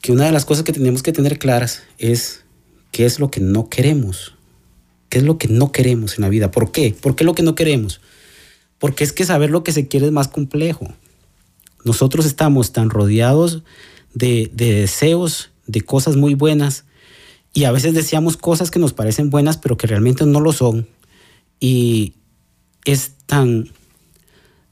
que 0.00 0.12
una 0.12 0.24
de 0.24 0.32
las 0.32 0.44
cosas 0.44 0.64
que 0.64 0.72
tenemos 0.72 1.02
que 1.02 1.12
tener 1.12 1.38
claras 1.38 1.82
es 1.98 2.44
qué 2.92 3.04
es 3.04 3.18
lo 3.18 3.30
que 3.30 3.40
no 3.40 3.68
queremos. 3.68 4.34
¿Qué 5.08 5.18
es 5.18 5.24
lo 5.24 5.38
que 5.38 5.48
no 5.48 5.70
queremos 5.70 6.18
en 6.18 6.22
la 6.22 6.28
vida? 6.28 6.50
¿Por 6.50 6.72
qué? 6.72 6.94
¿Por 7.00 7.14
qué 7.14 7.24
lo 7.24 7.34
que 7.34 7.42
no 7.42 7.54
queremos? 7.54 8.00
Porque 8.78 9.04
es 9.04 9.12
que 9.12 9.24
saber 9.24 9.50
lo 9.50 9.62
que 9.62 9.72
se 9.72 9.86
quiere 9.86 10.06
es 10.06 10.12
más 10.12 10.28
complejo. 10.28 10.92
Nosotros 11.86 12.26
estamos 12.26 12.72
tan 12.72 12.90
rodeados 12.90 13.62
de, 14.12 14.50
de 14.52 14.74
deseos, 14.74 15.52
de 15.68 15.82
cosas 15.82 16.16
muy 16.16 16.34
buenas, 16.34 16.84
y 17.54 17.62
a 17.62 17.70
veces 17.70 17.94
deseamos 17.94 18.36
cosas 18.36 18.72
que 18.72 18.80
nos 18.80 18.92
parecen 18.92 19.30
buenas, 19.30 19.56
pero 19.56 19.76
que 19.76 19.86
realmente 19.86 20.26
no 20.26 20.40
lo 20.40 20.52
son. 20.52 20.88
Y 21.60 22.14
es 22.84 23.12
tan, 23.26 23.70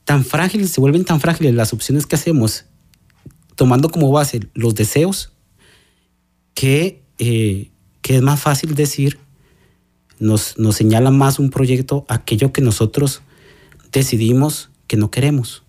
tan 0.05 0.25
frágil, 0.25 0.69
se 0.69 0.81
vuelven 0.81 1.05
tan 1.05 1.21
frágiles 1.21 1.55
las 1.55 1.73
opciones 1.73 2.05
que 2.05 2.17
hacemos, 2.17 2.65
tomando 3.55 3.91
como 3.91 4.11
base 4.11 4.41
los 4.53 4.75
deseos, 4.75 5.33
que, 6.55 7.01
eh, 7.19 7.71
que 8.03 8.17
es 8.17 8.23
más 8.23 8.41
fácil 8.41 8.75
decir, 8.75 9.21
nos, 10.19 10.59
nos 10.59 10.75
señala 10.75 11.13
más 11.13 11.39
un 11.39 11.51
proyecto 11.51 12.05
aquello 12.09 12.53
que 12.53 12.61
nosotros 12.61 13.23
decidimos 13.93 14.71
que 14.89 14.97
no 14.97 15.13
queremos. 15.13 15.64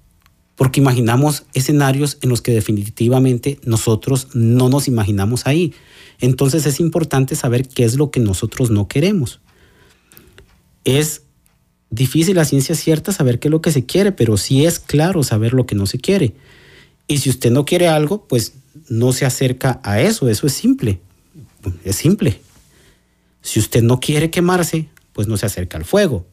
Porque 0.56 0.80
imaginamos 0.80 1.44
escenarios 1.54 2.18
en 2.22 2.30
los 2.30 2.42
que 2.42 2.54
definitivamente 2.54 3.60
nosotros 3.66 4.30
no 4.34 4.70
nos 4.70 4.88
imaginamos 4.88 5.48
ahí. 5.48 5.74
Entonces 6.20 6.66
es 6.66 6.80
importante 6.80 7.36
saber 7.36 7.68
qué 7.68 7.84
es 7.84 7.96
lo 7.96 8.10
que 8.10 8.20
nosotros 8.20 8.70
no 8.72 8.88
queremos. 8.88 9.42
Es 10.86 11.24
difícil 11.90 12.36
la 12.36 12.46
ciencia 12.46 12.76
cierta 12.76 13.12
saber 13.12 13.40
qué 13.40 13.50
es 13.50 13.52
lo 13.52 13.62
que 13.62 13.72
se 13.72 13.86
quiere, 13.86 14.12
pero 14.12 14.38
sí 14.38 14.66
es 14.66 14.80
claro 14.80 15.24
saber 15.24 15.54
lo 15.54 15.66
que 15.66 15.76
no 15.76 15.86
se 15.86 16.00
quiere. 16.00 16.36
Y 17.08 17.18
si 17.18 17.30
usted 17.30 17.52
no 17.52 17.66
quiere 17.66 17.88
algo, 17.88 18.28
pues 18.28 18.54
no 18.90 19.14
se 19.14 19.26
acerca 19.26 19.80
a 19.84 20.00
eso, 20.00 20.30
eso 20.30 20.48
es 20.48 20.54
simple. 20.54 21.00
Es 21.84 21.98
simple. 21.98 22.40
Si 23.42 23.60
usted 23.60 23.84
no 23.84 24.00
quiere 24.00 24.32
quemarse, 24.32 24.90
pues 25.14 25.28
no 25.28 25.38
se 25.38 25.46
acerca 25.46 25.78
al 25.78 25.86
fuego. 25.86 26.26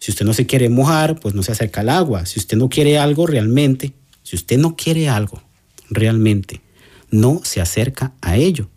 Si 0.00 0.10
usted 0.10 0.24
no 0.24 0.32
se 0.32 0.46
quiere 0.46 0.70
mojar, 0.70 1.20
pues 1.20 1.34
no 1.34 1.42
se 1.42 1.52
acerca 1.52 1.82
al 1.82 1.90
agua. 1.90 2.24
Si 2.24 2.40
usted 2.40 2.56
no 2.56 2.70
quiere 2.70 2.98
algo 2.98 3.26
realmente, 3.26 3.92
si 4.22 4.34
usted 4.34 4.58
no 4.58 4.74
quiere 4.74 5.10
algo 5.10 5.42
realmente, 5.90 6.62
no 7.10 7.42
se 7.44 7.60
acerca 7.60 8.14
a 8.22 8.36
ello. 8.36 8.68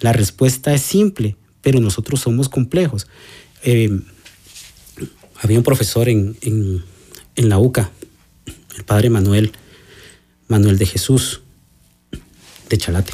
La 0.00 0.14
respuesta 0.14 0.72
es 0.72 0.80
simple, 0.80 1.36
pero 1.60 1.80
nosotros 1.80 2.20
somos 2.20 2.48
complejos. 2.48 3.06
Eh, 3.62 4.00
había 5.42 5.58
un 5.58 5.64
profesor 5.64 6.08
en, 6.08 6.34
la 7.36 7.58
UCA, 7.58 7.90
el 8.76 8.84
padre 8.84 9.10
Manuel, 9.10 9.52
Manuel 10.48 10.78
de 10.78 10.86
Jesús, 10.86 11.42
de 12.70 12.78
Chalate. 12.78 13.12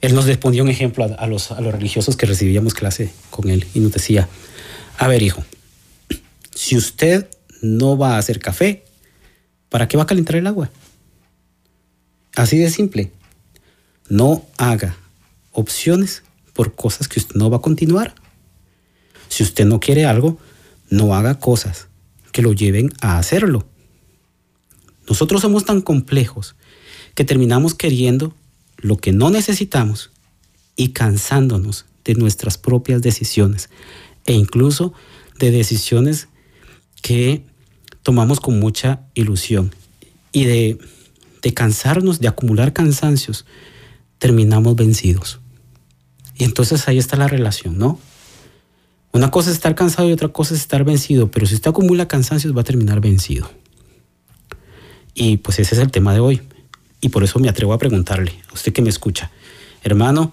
Él 0.00 0.14
nos 0.14 0.24
ponía 0.36 0.62
un 0.62 0.68
ejemplo 0.68 1.04
a, 1.18 1.26
los, 1.26 1.50
a 1.50 1.60
los 1.60 1.72
religiosos 1.72 2.16
que 2.16 2.26
recibíamos 2.26 2.74
clase 2.74 3.12
con 3.30 3.50
él 3.50 3.66
y 3.74 3.80
nos 3.80 3.92
decía, 3.92 4.28
a 4.98 5.08
ver 5.08 5.22
hijo, 5.22 5.44
si 6.60 6.76
usted 6.76 7.26
no 7.62 7.96
va 7.96 8.16
a 8.16 8.18
hacer 8.18 8.38
café, 8.38 8.84
¿para 9.70 9.88
qué 9.88 9.96
va 9.96 10.02
a 10.02 10.06
calentar 10.06 10.36
el 10.36 10.46
agua? 10.46 10.70
Así 12.36 12.58
de 12.58 12.68
simple. 12.68 13.12
No 14.10 14.44
haga 14.58 14.94
opciones 15.52 16.22
por 16.52 16.74
cosas 16.74 17.08
que 17.08 17.18
usted 17.18 17.34
no 17.34 17.48
va 17.48 17.56
a 17.56 17.62
continuar. 17.62 18.14
Si 19.30 19.42
usted 19.42 19.64
no 19.64 19.80
quiere 19.80 20.04
algo, 20.04 20.36
no 20.90 21.14
haga 21.14 21.38
cosas 21.38 21.88
que 22.30 22.42
lo 22.42 22.52
lleven 22.52 22.92
a 23.00 23.16
hacerlo. 23.16 23.66
Nosotros 25.08 25.40
somos 25.40 25.64
tan 25.64 25.80
complejos 25.80 26.56
que 27.14 27.24
terminamos 27.24 27.72
queriendo 27.72 28.34
lo 28.76 28.98
que 28.98 29.12
no 29.12 29.30
necesitamos 29.30 30.10
y 30.76 30.90
cansándonos 30.90 31.86
de 32.04 32.16
nuestras 32.16 32.58
propias 32.58 33.00
decisiones 33.00 33.70
e 34.26 34.34
incluso 34.34 34.92
de 35.38 35.52
decisiones 35.52 36.28
que 37.02 37.44
tomamos 38.02 38.40
con 38.40 38.58
mucha 38.58 39.00
ilusión 39.14 39.74
y 40.32 40.44
de, 40.44 40.78
de 41.42 41.54
cansarnos, 41.54 42.20
de 42.20 42.28
acumular 42.28 42.72
cansancios, 42.72 43.46
terminamos 44.18 44.76
vencidos. 44.76 45.40
Y 46.36 46.44
entonces 46.44 46.88
ahí 46.88 46.98
está 46.98 47.16
la 47.16 47.28
relación, 47.28 47.78
¿no? 47.78 47.98
Una 49.12 49.30
cosa 49.30 49.50
es 49.50 49.56
estar 49.56 49.74
cansado 49.74 50.08
y 50.08 50.12
otra 50.12 50.28
cosa 50.28 50.54
es 50.54 50.60
estar 50.60 50.84
vencido, 50.84 51.30
pero 51.30 51.46
si 51.46 51.54
usted 51.54 51.70
acumula 51.70 52.06
cansancios 52.06 52.56
va 52.56 52.60
a 52.60 52.64
terminar 52.64 53.00
vencido. 53.00 53.50
Y 55.14 55.38
pues 55.38 55.58
ese 55.58 55.74
es 55.74 55.80
el 55.80 55.90
tema 55.90 56.14
de 56.14 56.20
hoy. 56.20 56.40
Y 57.00 57.08
por 57.08 57.24
eso 57.24 57.38
me 57.38 57.48
atrevo 57.48 57.72
a 57.72 57.78
preguntarle, 57.78 58.32
a 58.50 58.54
usted 58.54 58.72
que 58.72 58.82
me 58.82 58.90
escucha, 58.90 59.30
hermano, 59.82 60.32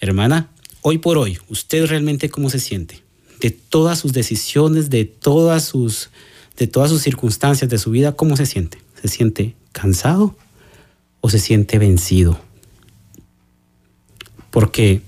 hermana, 0.00 0.50
hoy 0.80 0.98
por 0.98 1.18
hoy, 1.18 1.38
¿usted 1.48 1.86
realmente 1.86 2.28
cómo 2.30 2.50
se 2.50 2.58
siente? 2.58 3.05
De 3.40 3.50
todas 3.50 3.98
sus 3.98 4.12
decisiones, 4.12 4.90
de 4.90 5.04
todas 5.04 5.64
sus, 5.64 6.10
de 6.56 6.66
todas 6.66 6.90
sus 6.90 7.02
circunstancias 7.02 7.70
de 7.70 7.78
su 7.78 7.90
vida, 7.90 8.12
¿cómo 8.12 8.36
se 8.36 8.46
siente? 8.46 8.78
¿Se 9.00 9.08
siente 9.08 9.54
cansado 9.72 10.36
o 11.20 11.28
se 11.28 11.38
siente 11.38 11.78
vencido? 11.78 12.40
Porque 14.50 15.02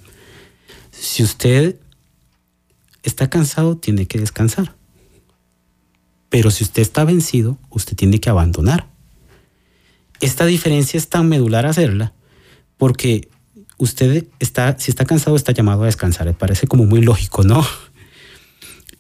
si 0.91 1.23
usted 1.23 1.77
está 3.03 3.31
cansado, 3.31 3.77
tiene 3.77 4.07
que 4.07 4.19
descansar. 4.19 4.75
Pero 6.29 6.51
si 6.51 6.65
usted 6.65 6.83
está 6.83 7.05
vencido, 7.05 7.59
usted 7.71 7.97
tiene 7.97 8.21
que 8.21 8.29
abandonar. 8.29 8.87
Esta 10.21 10.45
diferencia 10.47 10.99
es 10.99 11.09
tan 11.09 11.29
medular 11.29 11.65
hacerla 11.65 12.13
porque 12.77 13.29
usted 13.79 14.27
está, 14.39 14.79
si 14.79 14.91
está 14.91 15.05
cansado, 15.05 15.37
está 15.37 15.53
llamado 15.53 15.83
a 15.83 15.87
descansar. 15.87 16.27
Me 16.27 16.35
parece 16.35 16.67
como 16.67 16.85
muy 16.85 17.01
lógico, 17.01 17.45
¿no? 17.45 17.67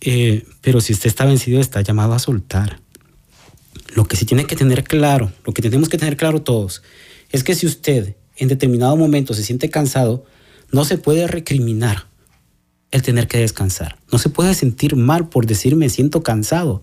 Eh, 0.00 0.44
pero 0.60 0.80
si 0.80 0.92
usted 0.92 1.08
está 1.08 1.24
vencido, 1.24 1.60
está 1.60 1.80
llamado 1.80 2.14
a 2.14 2.18
soltar. 2.18 2.80
Lo 3.94 4.04
que 4.04 4.16
sí 4.16 4.24
tiene 4.24 4.46
que 4.46 4.56
tener 4.56 4.84
claro, 4.84 5.32
lo 5.44 5.52
que 5.52 5.62
tenemos 5.62 5.88
que 5.88 5.98
tener 5.98 6.16
claro 6.16 6.42
todos, 6.42 6.82
es 7.30 7.42
que 7.42 7.54
si 7.54 7.66
usted 7.66 8.16
en 8.36 8.48
determinado 8.48 8.96
momento 8.96 9.34
se 9.34 9.42
siente 9.42 9.70
cansado, 9.70 10.24
no 10.70 10.84
se 10.84 10.98
puede 10.98 11.26
recriminar 11.26 12.06
el 12.90 13.02
tener 13.02 13.28
que 13.28 13.38
descansar. 13.38 13.98
No 14.10 14.18
se 14.18 14.28
puede 14.28 14.54
sentir 14.54 14.96
mal 14.96 15.28
por 15.28 15.46
decir 15.46 15.76
me 15.76 15.88
siento 15.88 16.22
cansado. 16.22 16.82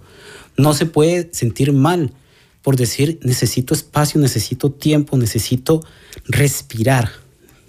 No 0.57 0.73
se 0.73 0.85
puede 0.85 1.29
sentir 1.33 1.73
mal 1.73 2.13
por 2.61 2.75
decir 2.75 3.19
necesito 3.23 3.73
espacio, 3.73 4.19
necesito 4.19 4.71
tiempo, 4.71 5.17
necesito 5.17 5.83
respirar 6.25 7.11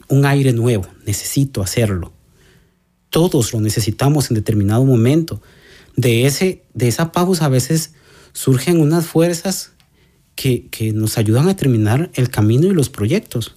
un 0.08 0.24
aire 0.24 0.52
nuevo, 0.52 0.86
necesito 1.04 1.62
hacerlo. 1.62 2.15
Todos 3.16 3.54
lo 3.54 3.60
necesitamos 3.62 4.28
en 4.30 4.34
determinado 4.34 4.84
momento. 4.84 5.40
De, 5.96 6.26
ese, 6.26 6.64
de 6.74 6.86
esa 6.86 7.12
pausa 7.12 7.46
a 7.46 7.48
veces 7.48 7.94
surgen 8.34 8.78
unas 8.78 9.06
fuerzas 9.06 9.72
que, 10.34 10.66
que 10.66 10.92
nos 10.92 11.16
ayudan 11.16 11.48
a 11.48 11.56
terminar 11.56 12.10
el 12.12 12.28
camino 12.28 12.66
y 12.66 12.74
los 12.74 12.90
proyectos 12.90 13.56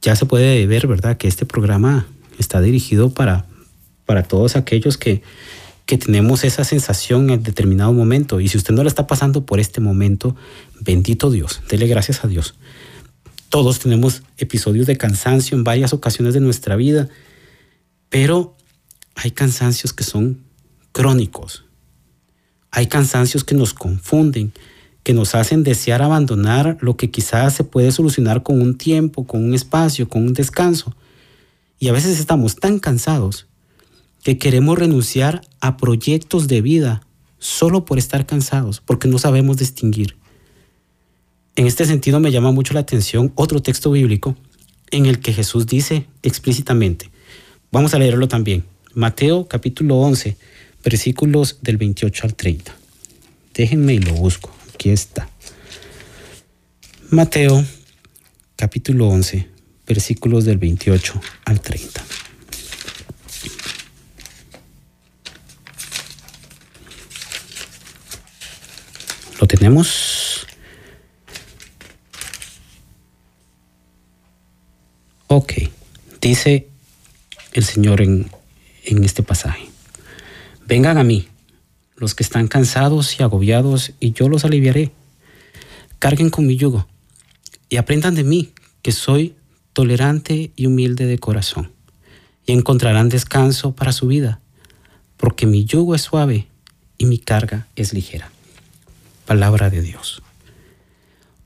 ya 0.00 0.16
se 0.16 0.24
puede 0.24 0.66
ver, 0.66 0.86
¿verdad?, 0.86 1.18
que 1.18 1.28
este 1.28 1.44
programa 1.44 2.08
está 2.38 2.62
dirigido 2.62 3.10
para, 3.10 3.44
para 4.06 4.22
todos 4.22 4.56
aquellos 4.56 4.96
que, 4.96 5.20
que 5.84 5.98
tenemos 5.98 6.44
esa 6.44 6.64
sensación 6.64 7.28
en 7.28 7.42
determinado 7.42 7.92
momento. 7.92 8.40
Y 8.40 8.48
si 8.48 8.56
usted 8.56 8.72
no 8.72 8.84
lo 8.84 8.88
está 8.88 9.06
pasando 9.06 9.44
por 9.44 9.60
este 9.60 9.82
momento, 9.82 10.34
bendito 10.80 11.30
Dios, 11.30 11.60
dele 11.68 11.86
gracias 11.88 12.24
a 12.24 12.28
Dios. 12.28 12.54
Todos 13.50 13.80
tenemos 13.80 14.22
episodios 14.38 14.86
de 14.86 14.96
cansancio 14.96 15.58
en 15.58 15.64
varias 15.64 15.92
ocasiones 15.92 16.32
de 16.32 16.40
nuestra 16.40 16.76
vida, 16.76 17.10
pero 18.10 18.54
hay 19.14 19.30
cansancios 19.30 19.94
que 19.94 20.04
son 20.04 20.42
crónicos. 20.92 21.64
Hay 22.70 22.86
cansancios 22.86 23.42
que 23.44 23.54
nos 23.54 23.72
confunden, 23.72 24.52
que 25.02 25.14
nos 25.14 25.34
hacen 25.34 25.62
desear 25.62 26.02
abandonar 26.02 26.76
lo 26.80 26.96
que 26.96 27.10
quizás 27.10 27.54
se 27.54 27.64
puede 27.64 27.90
solucionar 27.90 28.42
con 28.42 28.60
un 28.60 28.76
tiempo, 28.76 29.26
con 29.26 29.42
un 29.42 29.54
espacio, 29.54 30.08
con 30.08 30.22
un 30.26 30.34
descanso. 30.34 30.94
Y 31.78 31.88
a 31.88 31.92
veces 31.92 32.20
estamos 32.20 32.56
tan 32.56 32.78
cansados 32.78 33.46
que 34.22 34.38
queremos 34.38 34.78
renunciar 34.78 35.40
a 35.60 35.76
proyectos 35.76 36.46
de 36.48 36.60
vida 36.60 37.06
solo 37.38 37.84
por 37.86 37.98
estar 37.98 38.26
cansados, 38.26 38.80
porque 38.80 39.08
no 39.08 39.18
sabemos 39.18 39.56
distinguir. 39.56 40.16
En 41.56 41.66
este 41.66 41.86
sentido 41.86 42.20
me 42.20 42.30
llama 42.30 42.52
mucho 42.52 42.74
la 42.74 42.80
atención 42.80 43.32
otro 43.34 43.62
texto 43.62 43.90
bíblico 43.90 44.36
en 44.90 45.06
el 45.06 45.20
que 45.20 45.32
Jesús 45.32 45.66
dice 45.66 46.06
explícitamente, 46.22 47.09
vamos 47.70 47.94
a 47.94 47.98
leerlo 47.98 48.28
también, 48.28 48.64
Mateo 48.94 49.46
capítulo 49.46 49.96
11, 49.98 50.36
versículos 50.82 51.58
del 51.62 51.76
28 51.76 52.26
al 52.26 52.34
30. 52.34 52.74
Déjenme 53.54 53.94
y 53.94 53.98
lo 53.98 54.14
busco, 54.14 54.54
aquí 54.74 54.90
está. 54.90 55.28
Mateo 57.10 57.64
capítulo 58.56 59.08
11, 59.08 59.48
versículos 59.86 60.44
del 60.44 60.58
28 60.58 61.20
al 61.44 61.60
30. 61.60 62.04
¿Lo 69.40 69.46
tenemos? 69.46 70.46
Ok, 75.28 75.52
dice 76.20 76.69
el 77.52 77.64
Señor 77.64 78.00
en, 78.00 78.30
en 78.84 79.04
este 79.04 79.22
pasaje. 79.22 79.68
Vengan 80.66 80.98
a 80.98 81.04
mí, 81.04 81.28
los 81.96 82.14
que 82.14 82.22
están 82.22 82.48
cansados 82.48 83.18
y 83.18 83.22
agobiados, 83.22 83.92
y 84.00 84.12
yo 84.12 84.28
los 84.28 84.44
aliviaré. 84.44 84.92
Carguen 85.98 86.30
con 86.30 86.46
mi 86.46 86.56
yugo 86.56 86.86
y 87.68 87.76
aprendan 87.76 88.14
de 88.14 88.24
mí, 88.24 88.52
que 88.82 88.92
soy 88.92 89.34
tolerante 89.72 90.52
y 90.56 90.66
humilde 90.66 91.06
de 91.06 91.18
corazón, 91.18 91.72
y 92.46 92.52
encontrarán 92.52 93.08
descanso 93.08 93.74
para 93.74 93.92
su 93.92 94.06
vida, 94.06 94.40
porque 95.16 95.46
mi 95.46 95.64
yugo 95.64 95.94
es 95.94 96.02
suave 96.02 96.48
y 96.98 97.06
mi 97.06 97.18
carga 97.18 97.68
es 97.76 97.92
ligera 97.92 98.30
palabra 99.30 99.70
de 99.70 99.80
Dios. 99.80 100.22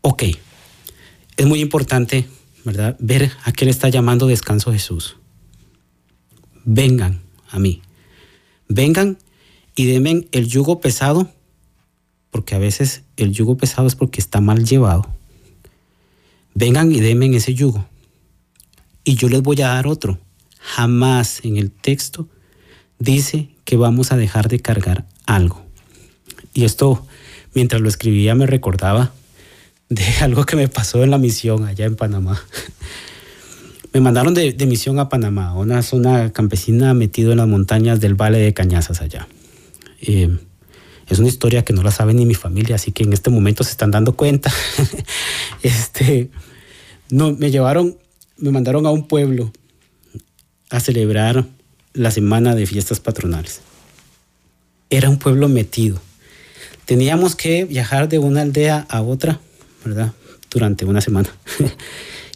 Ok, 0.01 0.23
es 1.37 1.45
muy 1.45 1.61
importante, 1.61 2.27
¿verdad? 2.65 2.97
Ver 2.99 3.31
a 3.45 3.53
qué 3.53 3.67
le 3.67 3.71
está 3.71 3.91
llamando 3.91 4.27
descanso 4.27 4.73
Jesús. 4.73 5.19
Vengan 6.65 7.21
a 7.51 7.59
mí. 7.59 7.83
Vengan 8.69 9.19
y 9.77 9.87
denme 9.87 10.27
el 10.33 10.47
yugo 10.49 10.81
pesado, 10.81 11.31
porque 12.31 12.55
a 12.55 12.59
veces 12.59 13.03
el 13.17 13.33
yugo 13.33 13.57
pesado 13.57 13.87
es 13.87 13.95
porque 13.95 14.21
está 14.21 14.41
mal 14.41 14.65
llevado. 14.65 15.09
Vengan 16.55 16.93
y 16.93 17.01
denme 17.01 17.35
ese 17.37 17.55
yugo. 17.55 17.87
Y 19.05 19.17
yo 19.17 19.29
les 19.29 19.43
voy 19.43 19.61
a 19.63 19.69
dar 19.69 19.87
otro. 19.87 20.19
Jamás 20.59 21.45
en 21.45 21.57
el 21.59 21.71
texto 21.71 22.29
dice 22.99 23.49
que 23.65 23.77
vamos 23.77 24.13
a 24.13 24.17
dejar 24.17 24.49
de 24.49 24.61
cargar 24.61 25.07
algo. 25.27 25.65
Y 26.55 26.65
esto 26.65 27.07
mientras 27.53 27.83
lo 27.83 27.89
escribía 27.89 28.35
me 28.35 28.47
recordaba 28.47 29.13
de 29.89 30.05
algo 30.21 30.45
que 30.47 30.57
me 30.57 30.69
pasó 30.69 31.03
en 31.03 31.11
la 31.11 31.19
misión 31.19 31.65
allá 31.65 31.85
en 31.85 31.97
Panamá. 31.97 32.43
Me 33.95 34.01
mandaron 34.01 34.35
de, 34.35 34.53
misión 34.67 34.99
a 34.99 35.09
Panamá, 35.09 35.55
una 35.55 35.83
zona 35.83 36.33
campesina 36.33 36.93
metido 36.93 37.33
en 37.33 37.39
las 37.39 37.49
montañas 37.49 38.01
del 38.01 38.15
Valle 38.15 38.39
de 38.39 38.53
Cañazas 38.53 39.01
allá. 39.01 39.27
Eh, 40.03 40.37
es 41.09 41.19
una 41.19 41.29
historia 41.29 41.65
que 41.65 41.73
no 41.73 41.83
la 41.83 41.91
sabe 41.91 42.13
ni 42.13 42.27
mi 42.27 42.35
familia, 42.35 42.77
así 42.77 42.93
que 42.93 43.05
en 43.05 43.13
este 43.15 43.31
momento 43.31 43.65
se 43.65 43.71
están 43.71 43.91
dando 43.91 44.15
cuenta. 44.15 44.53
este, 45.63 46.31
no, 47.09 47.33
me 47.33 47.51
llevaron, 47.51 47.97
me 48.37 48.51
mandaron 48.51 48.85
a 48.85 48.91
un 48.91 49.09
pueblo 49.09 49.51
a 50.69 50.81
celebrar 50.81 51.47
la 51.95 52.11
semana 52.11 52.55
de 52.55 52.67
fiestas 52.67 53.01
patronales. 53.01 53.63
Era 54.91 55.09
un 55.09 55.19
pueblo 55.19 55.49
metido 55.49 56.01
teníamos 56.85 57.35
que 57.35 57.65
viajar 57.65 58.09
de 58.09 58.19
una 58.19 58.43
aldea 58.43 58.87
a 58.89 59.03
otra, 59.03 59.41
¿verdad? 59.85 60.13
Durante 60.51 60.85
una 60.85 61.01
semana. 61.01 61.29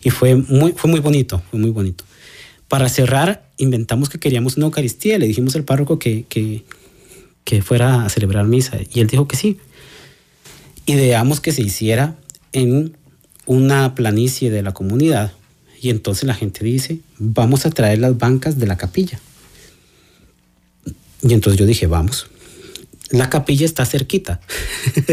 y 0.09 0.11
fue 0.11 0.37
muy, 0.37 0.73
fue 0.73 0.88
muy 0.88 1.01
bonito, 1.01 1.42
fue 1.51 1.61
muy 1.61 1.68
bonito. 1.68 2.03
Para 2.66 2.88
cerrar, 2.88 3.47
inventamos 3.59 4.09
que 4.09 4.18
queríamos 4.18 4.57
una 4.57 4.64
Eucaristía. 4.64 5.18
Le 5.18 5.27
dijimos 5.27 5.55
al 5.55 5.64
párroco 5.64 5.99
que, 5.99 6.25
que, 6.31 6.64
que 7.44 7.61
fuera 7.61 8.07
a 8.07 8.09
celebrar 8.09 8.47
misa. 8.47 8.79
Y 8.90 9.01
él 9.01 9.07
dijo 9.07 9.29
que 9.29 9.37
sí. 9.37 9.59
Ideamos 10.87 11.42
que 11.42 11.53
se 11.53 11.61
hiciera 11.61 12.16
en 12.53 12.97
una 13.44 13.94
planicie 13.94 14.51
de 14.51 14.62
la 14.62 14.73
comunidad. 14.73 15.35
Y 15.79 15.90
entonces 15.90 16.25
la 16.25 16.33
gente 16.33 16.64
dice, 16.64 17.01
vamos 17.18 17.66
a 17.66 17.71
traer 17.71 17.99
las 17.99 18.16
bancas 18.16 18.59
de 18.59 18.66
la 18.66 18.79
capilla. 18.79 19.21
Y 21.23 21.35
entonces 21.35 21.61
yo 21.61 21.66
dije, 21.66 21.87
vamos 21.87 22.29
la 23.11 23.31
capilla 23.31 23.64
está 23.64 23.87
cerquita. 23.87 24.40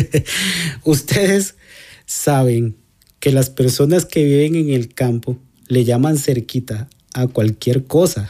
Ustedes 0.84 1.56
saben 2.06 2.76
que 3.26 3.32
las 3.32 3.50
personas 3.50 4.06
que 4.06 4.24
viven 4.24 4.54
en 4.54 4.70
el 4.70 4.94
campo 4.94 5.36
le 5.68 5.84
llaman 5.84 6.20
cerquita 6.20 6.88
a 7.16 7.26
cualquier 7.26 7.86
cosa. 7.86 8.30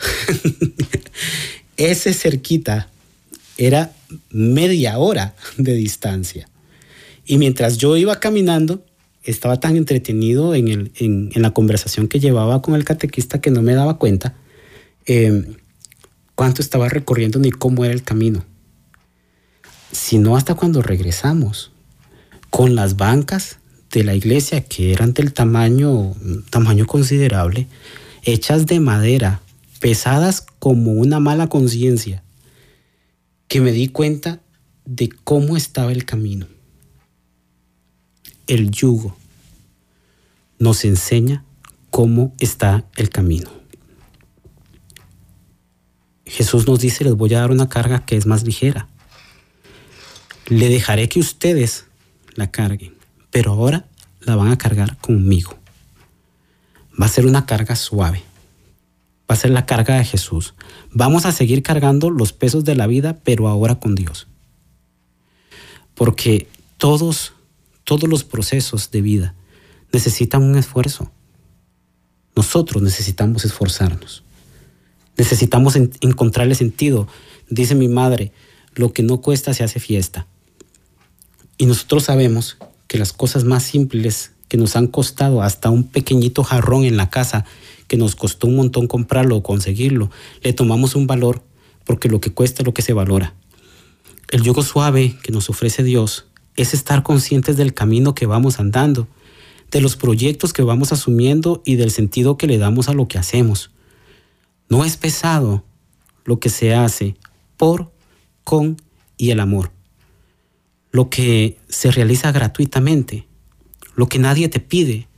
Ese 1.75 2.13
cerquita 2.13 2.87
era 3.57 3.91
media 4.29 4.97
hora 4.97 5.35
de 5.57 5.73
distancia. 5.73 6.47
Y 7.25 7.37
mientras 7.37 7.77
yo 7.77 7.97
iba 7.97 8.21
caminando, 8.21 8.85
estaba 9.23 9.59
tan 9.59 9.75
entretenido 9.75 10.55
en, 10.55 10.93
la 11.35 11.51
conversación 11.51 12.07
que 12.07 12.21
llevaba 12.21 12.61
con 12.61 12.73
el 12.73 12.85
catequista 12.85 13.41
que 13.41 13.51
no 13.51 13.61
me 13.61 13.73
daba 13.73 13.97
cuenta 13.97 14.33
eh, 15.07 15.43
cuánto 16.35 16.61
estaba 16.61 16.87
recorriendo 16.87 17.37
ni 17.37 17.51
cómo 17.51 17.83
era 17.83 17.93
el 17.93 18.03
camino 18.03 18.45
sino 19.91 20.37
hasta 20.37 20.55
cuando 20.55 20.81
regresamos 20.81 21.73
con 22.49 22.75
las 22.75 22.95
bancas 22.95 23.59
de 23.95 24.03
la 24.03 24.13
iglesia 24.13 24.61
que 24.61 24.93
eran 24.93 25.13
del 25.13 25.33
tamaño, 25.33 26.13
tamaño 26.51 26.85
considerable, 26.85 27.67
hechas 28.23 28.67
de 28.67 28.79
madera, 28.79 29.41
pesadas 29.79 30.45
como 30.59 30.91
una 30.91 31.19
mala 31.19 31.47
conciencia, 31.47 32.23
que 33.47 33.61
me 33.61 33.71
di 33.71 33.87
cuenta 33.87 34.39
de 34.85 35.09
cómo 35.23 35.57
estaba 35.57 35.91
el 35.91 36.05
camino. 36.05 36.47
El 38.45 38.69
yugo 38.69 39.17
nos 40.59 40.85
enseña 40.85 41.43
cómo 41.89 42.35
está 42.39 42.85
el 42.97 43.09
camino. 43.09 43.49
Jesús 46.25 46.67
nos 46.67 46.79
dice, 46.79 47.03
les 47.03 47.15
voy 47.15 47.33
a 47.33 47.39
dar 47.39 47.51
una 47.51 47.69
carga 47.69 48.05
que 48.05 48.17
es 48.17 48.25
más 48.25 48.43
ligera 48.43 48.87
le 50.47 50.69
dejaré 50.69 51.09
que 51.09 51.19
ustedes 51.19 51.85
la 52.35 52.51
carguen, 52.51 52.94
pero 53.35 53.51
ahora 53.51 53.85
la 54.21 54.37
van 54.37 54.49
a 54.49 54.57
cargar 54.57 54.97
conmigo. 54.99 55.57
Va 56.97 57.05
a 57.05 57.09
ser 57.09 57.25
una 57.25 57.45
carga 57.45 57.75
suave. 57.75 58.23
Va 59.29 59.35
a 59.35 59.35
ser 59.35 59.51
la 59.51 59.65
carga 59.65 59.97
de 59.97 60.05
Jesús. 60.05 60.53
Vamos 60.91 61.25
a 61.25 61.33
seguir 61.33 61.61
cargando 61.61 62.09
los 62.09 62.31
pesos 62.31 62.63
de 62.63 62.75
la 62.75 62.87
vida, 62.87 63.19
pero 63.25 63.49
ahora 63.49 63.75
con 63.75 63.93
Dios. 63.93 64.27
Porque 65.95 66.47
todos, 66.77 67.33
todos 67.83 68.07
los 68.07 68.23
procesos 68.23 68.89
de 68.91 69.01
vida 69.01 69.35
necesitan 69.91 70.41
un 70.41 70.55
esfuerzo. 70.55 71.11
Nosotros 72.37 72.81
necesitamos 72.81 73.43
esforzarnos. 73.43 74.23
Necesitamos 75.17 75.75
encontrarle 75.75 76.55
sentido. 76.55 77.09
Dice 77.49 77.75
mi 77.75 77.89
madre, 77.89 78.31
lo 78.75 78.93
que 78.93 79.03
no 79.03 79.19
cuesta 79.19 79.53
se 79.53 79.65
hace 79.65 79.81
fiesta. 79.81 80.25
Y 81.57 81.65
nosotros 81.65 82.05
sabemos 82.05 82.57
que 82.87 82.97
las 82.97 83.13
cosas 83.13 83.43
más 83.43 83.63
simples 83.63 84.31
que 84.47 84.57
nos 84.57 84.75
han 84.75 84.87
costado 84.87 85.41
hasta 85.41 85.69
un 85.69 85.85
pequeñito 85.85 86.43
jarrón 86.43 86.85
en 86.85 86.97
la 86.97 87.09
casa, 87.09 87.45
que 87.87 87.97
nos 87.97 88.15
costó 88.15 88.47
un 88.47 88.55
montón 88.55 88.87
comprarlo 88.87 89.37
o 89.37 89.43
conseguirlo, 89.43 90.11
le 90.41 90.53
tomamos 90.53 90.95
un 90.95 91.07
valor 91.07 91.43
porque 91.83 92.09
lo 92.09 92.19
que 92.19 92.31
cuesta 92.31 92.61
es 92.61 92.65
lo 92.65 92.73
que 92.73 92.81
se 92.81 92.93
valora. 92.93 93.33
El 94.29 94.41
yugo 94.41 94.63
suave 94.63 95.17
que 95.23 95.31
nos 95.31 95.49
ofrece 95.49 95.83
Dios 95.83 96.27
es 96.55 96.73
estar 96.73 97.03
conscientes 97.03 97.57
del 97.57 97.73
camino 97.73 98.15
que 98.15 98.25
vamos 98.25 98.59
andando, 98.59 99.07
de 99.71 99.81
los 99.81 99.95
proyectos 99.95 100.53
que 100.53 100.63
vamos 100.63 100.91
asumiendo 100.91 101.61
y 101.65 101.75
del 101.75 101.91
sentido 101.91 102.37
que 102.37 102.47
le 102.47 102.57
damos 102.57 102.87
a 102.87 102.93
lo 102.93 103.07
que 103.07 103.17
hacemos. 103.17 103.71
No 104.69 104.83
es 104.85 104.97
pesado 104.97 105.63
lo 106.23 106.39
que 106.39 106.49
se 106.49 106.73
hace 106.73 107.15
por, 107.57 107.91
con 108.43 108.77
y 109.17 109.31
el 109.31 109.39
amor 109.39 109.74
lo 110.95 111.09
que 111.09 111.57
se 111.67 111.91
realiza 111.91 112.31
gratuitamente, 112.31 113.27
lo 113.97 114.07
que 114.07 114.17
nadie 114.17 114.47
te 114.47 114.61
pide, 114.61 115.09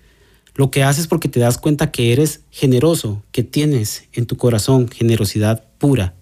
lo 0.56 0.72
que 0.72 0.82
haces 0.82 1.06
porque 1.06 1.30
te 1.30 1.40
das 1.40 1.60
cuenta 1.60 1.92
que 1.92 2.14
eres 2.14 2.42
generoso, 2.50 3.22
que 3.32 3.44
tienes 3.44 4.06
en 4.12 4.26
tu 4.26 4.38
corazón 4.38 4.88
generosidad 4.88 5.66
pura. 5.78 6.16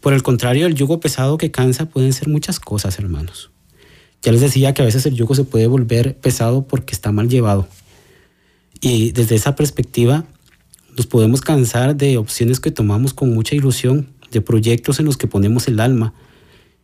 Por 0.00 0.14
el 0.14 0.24
contrario, 0.24 0.66
el 0.66 0.74
yugo 0.74 0.98
pesado 0.98 1.38
que 1.38 1.52
cansa 1.52 1.86
pueden 1.86 2.12
ser 2.12 2.26
muchas 2.26 2.58
cosas, 2.58 2.98
hermanos. 2.98 3.52
Ya 4.20 4.32
les 4.32 4.40
decía 4.40 4.74
que 4.74 4.82
a 4.82 4.86
veces 4.86 5.06
el 5.06 5.14
yugo 5.14 5.36
se 5.36 5.44
puede 5.44 5.68
volver 5.68 6.18
pesado 6.18 6.66
porque 6.66 6.94
está 6.94 7.12
mal 7.12 7.28
llevado. 7.28 7.68
Y 8.80 9.12
desde 9.12 9.36
esa 9.36 9.54
perspectiva 9.54 10.24
nos 10.96 11.06
podemos 11.06 11.40
cansar 11.40 11.94
de 11.94 12.18
opciones 12.18 12.58
que 12.58 12.72
tomamos 12.72 13.14
con 13.14 13.32
mucha 13.32 13.54
ilusión, 13.54 14.08
de 14.32 14.40
proyectos 14.40 14.98
en 14.98 15.06
los 15.06 15.16
que 15.16 15.28
ponemos 15.28 15.68
el 15.68 15.78
alma. 15.78 16.14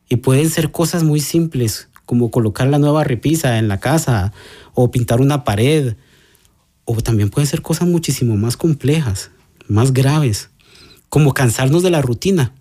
Y 0.09 0.17
pueden 0.17 0.51
ser 0.51 0.71
cosas 0.71 1.03
muy 1.03 1.21
simples, 1.21 1.89
como 2.05 2.31
colocar 2.31 2.69
la 2.69 2.79
nueva 2.79 3.05
repisa 3.05 3.59
en 3.59 3.69
la 3.69 3.81
casa 3.81 4.33
o 4.75 4.91
pintar 4.91 5.21
una 5.21 5.45
pared. 5.45 5.97
O 6.85 7.01
también 7.01 7.31
pueden 7.31 7.47
ser 7.47 7.63
cosas 7.63 7.89
muchísimo 7.89 8.37
más 8.37 8.57
complejas, 8.57 9.31
más 9.69 9.93
graves, 9.93 10.51
como 11.09 11.33
cansarnos 11.33 11.83
de 11.83 11.91
la 11.91 12.03
rutina, 12.03 12.53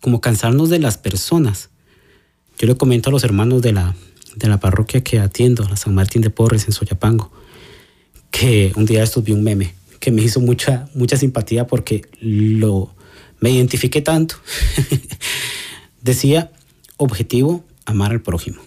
como 0.00 0.20
cansarnos 0.20 0.68
de 0.68 0.78
las 0.78 0.98
personas. 0.98 1.70
Yo 2.58 2.66
le 2.66 2.76
comento 2.76 3.10
a 3.10 3.12
los 3.12 3.22
hermanos 3.22 3.62
de 3.62 3.72
la, 3.72 3.94
de 4.34 4.48
la 4.48 4.58
parroquia 4.58 5.02
que 5.02 5.20
atiendo, 5.20 5.68
la 5.68 5.76
San 5.76 5.94
Martín 5.94 6.22
de 6.22 6.30
Porres 6.30 6.66
en 6.66 6.72
Soyapango, 6.72 7.30
que 8.30 8.72
un 8.76 8.84
día 8.84 9.02
estos 9.02 9.22
vi 9.22 9.32
un 9.32 9.44
meme 9.44 9.74
que 10.00 10.10
me 10.10 10.22
hizo 10.22 10.40
mucha, 10.40 10.88
mucha 10.94 11.16
simpatía 11.16 11.66
porque 11.66 12.02
lo, 12.20 12.94
me 13.40 13.50
identifiqué 13.50 14.00
tanto. 14.00 14.36
Decía, 16.02 16.52
objetivo, 16.96 17.64
amar 17.84 18.12
al 18.12 18.22
prójimo. 18.22 18.60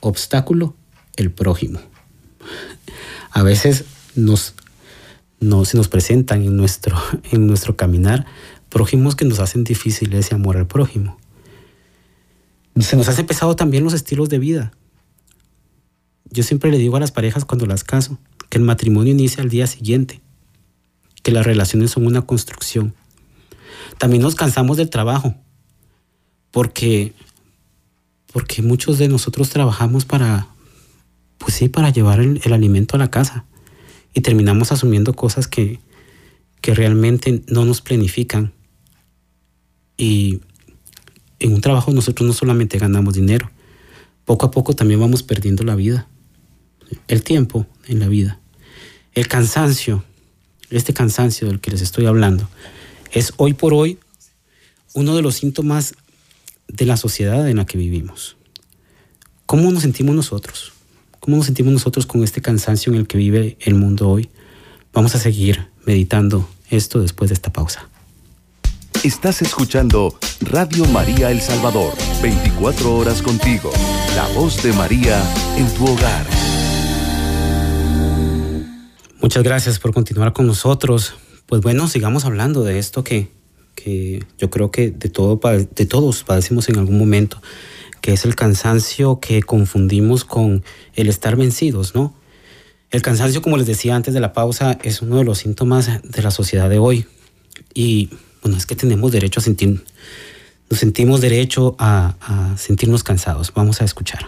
Obstáculo, 0.00 0.74
el 1.16 1.30
prójimo. 1.30 1.80
A 3.30 3.42
veces 3.42 3.84
nos, 4.14 4.54
no, 5.38 5.64
se 5.64 5.76
nos 5.76 5.88
presentan 5.88 6.42
en 6.42 6.56
nuestro, 6.56 6.96
en 7.30 7.46
nuestro 7.46 7.76
caminar 7.76 8.26
prójimos 8.68 9.16
que 9.16 9.24
nos 9.24 9.40
hacen 9.40 9.64
difícil 9.64 10.14
ese 10.14 10.34
amor 10.34 10.56
al 10.56 10.66
prójimo. 10.66 11.18
Se 12.78 12.96
nos 12.96 13.08
hace 13.08 13.24
pesado 13.24 13.56
también 13.56 13.84
los 13.84 13.92
estilos 13.92 14.28
de 14.28 14.38
vida. 14.38 14.72
Yo 16.30 16.44
siempre 16.44 16.70
le 16.70 16.78
digo 16.78 16.96
a 16.96 17.00
las 17.00 17.10
parejas 17.10 17.44
cuando 17.44 17.66
las 17.66 17.82
caso 17.82 18.18
que 18.48 18.58
el 18.58 18.64
matrimonio 18.64 19.12
inicia 19.12 19.42
al 19.42 19.48
día 19.48 19.66
siguiente, 19.66 20.20
que 21.22 21.32
las 21.32 21.44
relaciones 21.44 21.90
son 21.90 22.06
una 22.06 22.22
construcción. 22.22 22.94
También 23.98 24.22
nos 24.22 24.34
cansamos 24.34 24.76
del 24.76 24.90
trabajo, 24.90 25.34
porque, 26.50 27.12
porque 28.32 28.62
muchos 28.62 28.98
de 28.98 29.08
nosotros 29.08 29.50
trabajamos 29.50 30.04
para, 30.04 30.48
pues 31.38 31.54
sí, 31.54 31.68
para 31.68 31.90
llevar 31.90 32.20
el, 32.20 32.40
alimento 32.52 32.96
a 32.96 32.98
la 32.98 33.10
casa 33.10 33.44
y 34.14 34.20
terminamos 34.20 34.72
asumiendo 34.72 35.14
cosas 35.14 35.46
que, 35.46 35.80
que 36.60 36.74
realmente 36.74 37.42
no 37.48 37.64
nos 37.64 37.80
planifican. 37.80 38.52
Y 39.96 40.40
en 41.38 41.54
un 41.54 41.60
trabajo 41.60 41.92
nosotros 41.92 42.26
no 42.26 42.32
solamente 42.32 42.78
ganamos 42.78 43.14
dinero, 43.14 43.50
poco 44.24 44.46
a 44.46 44.50
poco 44.50 44.74
también 44.74 45.00
vamos 45.00 45.22
perdiendo 45.22 45.64
la 45.64 45.74
vida, 45.74 46.08
el 47.08 47.22
tiempo 47.22 47.66
en 47.86 48.00
la 48.00 48.08
vida, 48.08 48.40
el 49.12 49.28
cansancio, 49.28 50.04
este 50.70 50.94
cansancio 50.94 51.48
del 51.48 51.60
que 51.60 51.70
les 51.70 51.82
estoy 51.82 52.06
hablando, 52.06 52.48
es 53.12 53.32
hoy 53.36 53.54
por 53.54 53.74
hoy 53.74 53.98
uno 54.94 55.14
de 55.14 55.22
los 55.22 55.36
síntomas 55.36 55.94
de 56.72 56.86
la 56.86 56.96
sociedad 56.96 57.48
en 57.48 57.56
la 57.56 57.66
que 57.66 57.78
vivimos. 57.78 58.36
¿Cómo 59.46 59.70
nos 59.70 59.82
sentimos 59.82 60.14
nosotros? 60.14 60.72
¿Cómo 61.18 61.36
nos 61.36 61.46
sentimos 61.46 61.72
nosotros 61.72 62.06
con 62.06 62.22
este 62.24 62.40
cansancio 62.40 62.92
en 62.92 62.98
el 62.98 63.06
que 63.06 63.18
vive 63.18 63.58
el 63.60 63.74
mundo 63.74 64.08
hoy? 64.08 64.30
Vamos 64.92 65.14
a 65.14 65.18
seguir 65.18 65.68
meditando 65.84 66.48
esto 66.70 67.00
después 67.00 67.30
de 67.30 67.34
esta 67.34 67.52
pausa. 67.52 67.88
Estás 69.04 69.42
escuchando 69.42 70.18
Radio 70.40 70.84
María 70.86 71.30
El 71.30 71.40
Salvador, 71.40 71.94
24 72.22 72.96
horas 72.96 73.22
contigo, 73.22 73.70
la 74.14 74.26
voz 74.28 74.62
de 74.62 74.72
María 74.72 75.22
en 75.56 75.72
tu 75.74 75.86
hogar. 75.86 76.26
Muchas 79.20 79.42
gracias 79.42 79.78
por 79.78 79.92
continuar 79.92 80.32
con 80.32 80.46
nosotros. 80.46 81.14
Pues 81.46 81.62
bueno, 81.62 81.88
sigamos 81.88 82.24
hablando 82.24 82.62
de 82.62 82.78
esto 82.78 83.02
que, 83.02 83.30
que 83.82 84.24
yo 84.38 84.50
creo 84.50 84.70
que 84.70 84.90
de, 84.90 85.08
todo, 85.08 85.40
de 85.74 85.86
todos 85.86 86.24
padecemos 86.24 86.68
en 86.68 86.78
algún 86.78 86.98
momento, 86.98 87.40
que 88.00 88.12
es 88.12 88.24
el 88.24 88.34
cansancio 88.34 89.20
que 89.20 89.42
confundimos 89.42 90.24
con 90.24 90.64
el 90.94 91.08
estar 91.08 91.36
vencidos, 91.36 91.94
¿no? 91.94 92.14
El 92.90 93.02
cansancio, 93.02 93.40
como 93.40 93.56
les 93.56 93.66
decía 93.66 93.94
antes 93.94 94.14
de 94.14 94.20
la 94.20 94.32
pausa, 94.32 94.78
es 94.82 95.00
uno 95.00 95.18
de 95.18 95.24
los 95.24 95.38
síntomas 95.38 95.88
de 96.02 96.22
la 96.22 96.30
sociedad 96.30 96.68
de 96.68 96.78
hoy. 96.78 97.06
Y 97.72 98.10
bueno, 98.42 98.56
es 98.56 98.66
que 98.66 98.74
tenemos 98.74 99.12
derecho 99.12 99.38
a 99.38 99.42
sentir, 99.42 99.84
nos 100.68 100.80
sentimos 100.80 101.20
derecho 101.20 101.76
a, 101.78 102.16
a 102.20 102.56
sentirnos 102.56 103.04
cansados. 103.04 103.52
Vamos 103.54 103.80
a 103.80 103.84
escuchar. 103.84 104.26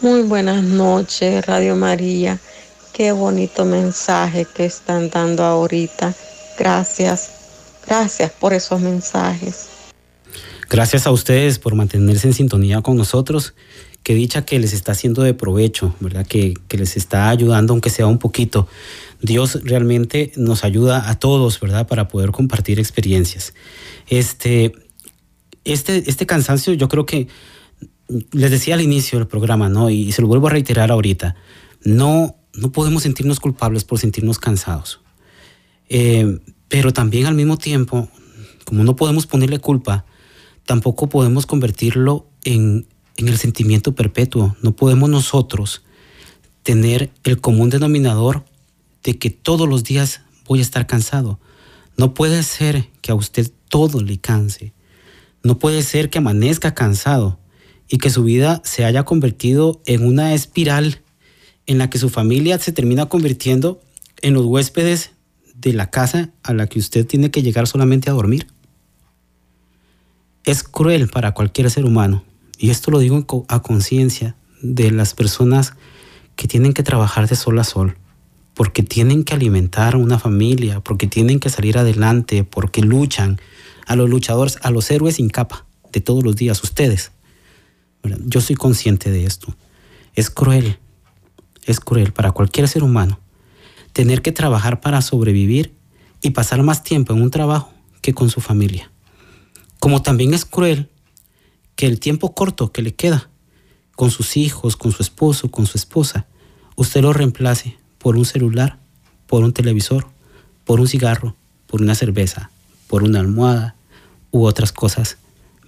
Muy 0.00 0.22
buenas 0.22 0.64
noches, 0.64 1.46
Radio 1.46 1.76
María. 1.76 2.38
Qué 2.92 3.12
bonito 3.12 3.64
mensaje 3.64 4.44
que 4.44 4.66
están 4.66 5.10
dando 5.10 5.44
ahorita. 5.44 6.14
Gracias, 6.58 7.43
gracias 7.86 8.30
por 8.32 8.52
esos 8.52 8.80
mensajes. 8.80 9.68
Gracias 10.70 11.06
a 11.06 11.10
ustedes 11.10 11.58
por 11.58 11.74
mantenerse 11.74 12.26
en 12.26 12.34
sintonía 12.34 12.82
con 12.82 12.96
nosotros. 12.96 13.54
Qué 14.02 14.14
dicha 14.14 14.44
que 14.44 14.58
les 14.58 14.72
está 14.72 14.92
haciendo 14.92 15.22
de 15.22 15.34
provecho, 15.34 15.94
¿verdad? 16.00 16.26
Que, 16.26 16.54
que 16.68 16.76
les 16.76 16.96
está 16.96 17.30
ayudando, 17.30 17.72
aunque 17.72 17.90
sea 17.90 18.06
un 18.06 18.18
poquito. 18.18 18.68
Dios 19.22 19.60
realmente 19.64 20.32
nos 20.36 20.64
ayuda 20.64 21.08
a 21.08 21.18
todos, 21.18 21.60
¿verdad? 21.60 21.86
Para 21.86 22.08
poder 22.08 22.30
compartir 22.30 22.78
experiencias. 22.78 23.54
Este, 24.08 24.72
este, 25.64 26.04
este 26.06 26.26
cansancio, 26.26 26.74
yo 26.74 26.88
creo 26.88 27.06
que 27.06 27.28
les 28.32 28.50
decía 28.50 28.74
al 28.74 28.82
inicio 28.82 29.18
del 29.18 29.28
programa, 29.28 29.68
¿no? 29.68 29.88
Y 29.90 30.12
se 30.12 30.20
lo 30.20 30.28
vuelvo 30.28 30.48
a 30.48 30.50
reiterar 30.50 30.90
ahorita. 30.90 31.36
No, 31.82 32.36
no 32.52 32.72
podemos 32.72 33.04
sentirnos 33.04 33.40
culpables 33.40 33.84
por 33.84 33.98
sentirnos 33.98 34.38
cansados. 34.38 35.00
Eh, 35.88 36.40
pero 36.74 36.92
también 36.92 37.26
al 37.26 37.36
mismo 37.36 37.56
tiempo, 37.56 38.08
como 38.64 38.82
no 38.82 38.96
podemos 38.96 39.28
ponerle 39.28 39.60
culpa, 39.60 40.04
tampoco 40.66 41.08
podemos 41.08 41.46
convertirlo 41.46 42.26
en, 42.42 42.88
en 43.16 43.28
el 43.28 43.38
sentimiento 43.38 43.94
perpetuo. 43.94 44.56
No 44.60 44.74
podemos 44.74 45.08
nosotros 45.08 45.84
tener 46.64 47.12
el 47.22 47.40
común 47.40 47.70
denominador 47.70 48.44
de 49.04 49.20
que 49.20 49.30
todos 49.30 49.68
los 49.68 49.84
días 49.84 50.22
voy 50.48 50.58
a 50.58 50.62
estar 50.62 50.88
cansado. 50.88 51.38
No 51.96 52.12
puede 52.12 52.42
ser 52.42 52.88
que 53.02 53.12
a 53.12 53.14
usted 53.14 53.52
todo 53.68 54.00
le 54.02 54.18
canse. 54.18 54.72
No 55.44 55.60
puede 55.60 55.80
ser 55.80 56.10
que 56.10 56.18
amanezca 56.18 56.74
cansado 56.74 57.38
y 57.88 57.98
que 57.98 58.10
su 58.10 58.24
vida 58.24 58.60
se 58.64 58.84
haya 58.84 59.04
convertido 59.04 59.80
en 59.86 60.04
una 60.04 60.34
espiral 60.34 61.02
en 61.66 61.78
la 61.78 61.88
que 61.88 61.98
su 61.98 62.08
familia 62.08 62.58
se 62.58 62.72
termina 62.72 63.06
convirtiendo 63.06 63.80
en 64.22 64.34
los 64.34 64.44
huéspedes 64.44 65.13
de 65.64 65.72
la 65.72 65.90
casa 65.90 66.28
a 66.42 66.52
la 66.52 66.66
que 66.66 66.78
usted 66.78 67.06
tiene 67.06 67.30
que 67.30 67.42
llegar 67.42 67.66
solamente 67.66 68.10
a 68.10 68.12
dormir. 68.12 68.46
Es 70.44 70.62
cruel 70.62 71.08
para 71.08 71.32
cualquier 71.32 71.70
ser 71.70 71.86
humano, 71.86 72.22
y 72.58 72.68
esto 72.68 72.90
lo 72.90 72.98
digo 72.98 73.24
a 73.48 73.62
conciencia 73.62 74.36
de 74.60 74.90
las 74.90 75.14
personas 75.14 75.72
que 76.36 76.48
tienen 76.48 76.74
que 76.74 76.82
trabajar 76.82 77.28
de 77.28 77.36
sol 77.36 77.58
a 77.58 77.64
sol, 77.64 77.96
porque 78.52 78.82
tienen 78.82 79.24
que 79.24 79.34
alimentar 79.34 79.94
a 79.94 79.98
una 79.98 80.18
familia, 80.18 80.80
porque 80.80 81.06
tienen 81.06 81.40
que 81.40 81.48
salir 81.48 81.78
adelante, 81.78 82.44
porque 82.44 82.82
luchan 82.82 83.40
a 83.86 83.96
los 83.96 84.10
luchadores, 84.10 84.58
a 84.62 84.70
los 84.70 84.90
héroes 84.90 85.16
sin 85.16 85.30
capa 85.30 85.64
de 85.92 86.02
todos 86.02 86.24
los 86.24 86.36
días, 86.36 86.62
ustedes. 86.62 87.10
Yo 88.26 88.42
soy 88.42 88.54
consciente 88.56 89.10
de 89.10 89.24
esto. 89.24 89.56
Es 90.14 90.28
cruel, 90.28 90.78
es 91.64 91.80
cruel 91.80 92.12
para 92.12 92.32
cualquier 92.32 92.68
ser 92.68 92.82
humano 92.82 93.18
tener 93.94 94.20
que 94.20 94.32
trabajar 94.32 94.80
para 94.80 95.00
sobrevivir 95.00 95.72
y 96.20 96.30
pasar 96.30 96.62
más 96.62 96.82
tiempo 96.82 97.14
en 97.14 97.22
un 97.22 97.30
trabajo 97.30 97.72
que 98.02 98.12
con 98.12 98.28
su 98.28 98.42
familia. 98.42 98.90
Como 99.78 100.02
también 100.02 100.34
es 100.34 100.44
cruel 100.44 100.90
que 101.76 101.86
el 101.86 102.00
tiempo 102.00 102.34
corto 102.34 102.72
que 102.72 102.82
le 102.82 102.94
queda 102.94 103.30
con 103.94 104.10
sus 104.10 104.36
hijos, 104.36 104.76
con 104.76 104.92
su 104.92 105.02
esposo, 105.02 105.50
con 105.50 105.66
su 105.66 105.78
esposa, 105.78 106.26
usted 106.74 107.02
lo 107.02 107.12
reemplace 107.12 107.78
por 107.98 108.16
un 108.16 108.24
celular, 108.24 108.78
por 109.28 109.44
un 109.44 109.52
televisor, 109.52 110.08
por 110.64 110.80
un 110.80 110.88
cigarro, 110.88 111.36
por 111.68 111.80
una 111.80 111.94
cerveza, 111.94 112.50
por 112.88 113.04
una 113.04 113.20
almohada 113.20 113.76
u 114.32 114.44
otras 114.44 114.72
cosas 114.72 115.18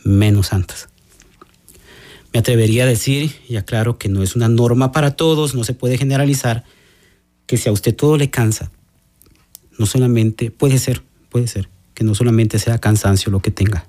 menos 0.02 0.48
santas. 0.48 0.88
Me 2.32 2.40
atrevería 2.40 2.82
a 2.82 2.88
decir, 2.88 3.36
y 3.48 3.56
aclaro 3.56 3.98
que 3.98 4.08
no 4.08 4.24
es 4.24 4.34
una 4.34 4.48
norma 4.48 4.90
para 4.90 5.12
todos, 5.12 5.54
no 5.54 5.62
se 5.62 5.74
puede 5.74 5.96
generalizar, 5.96 6.64
que 7.46 7.56
si 7.56 7.68
a 7.68 7.72
usted 7.72 7.94
todo 7.94 8.16
le 8.16 8.30
cansa, 8.30 8.70
no 9.78 9.86
solamente, 9.86 10.50
puede 10.50 10.78
ser, 10.78 11.02
puede 11.30 11.48
ser, 11.48 11.68
que 11.94 12.04
no 12.04 12.14
solamente 12.14 12.58
sea 12.58 12.78
cansancio 12.78 13.30
lo 13.30 13.40
que 13.40 13.50
tenga, 13.50 13.86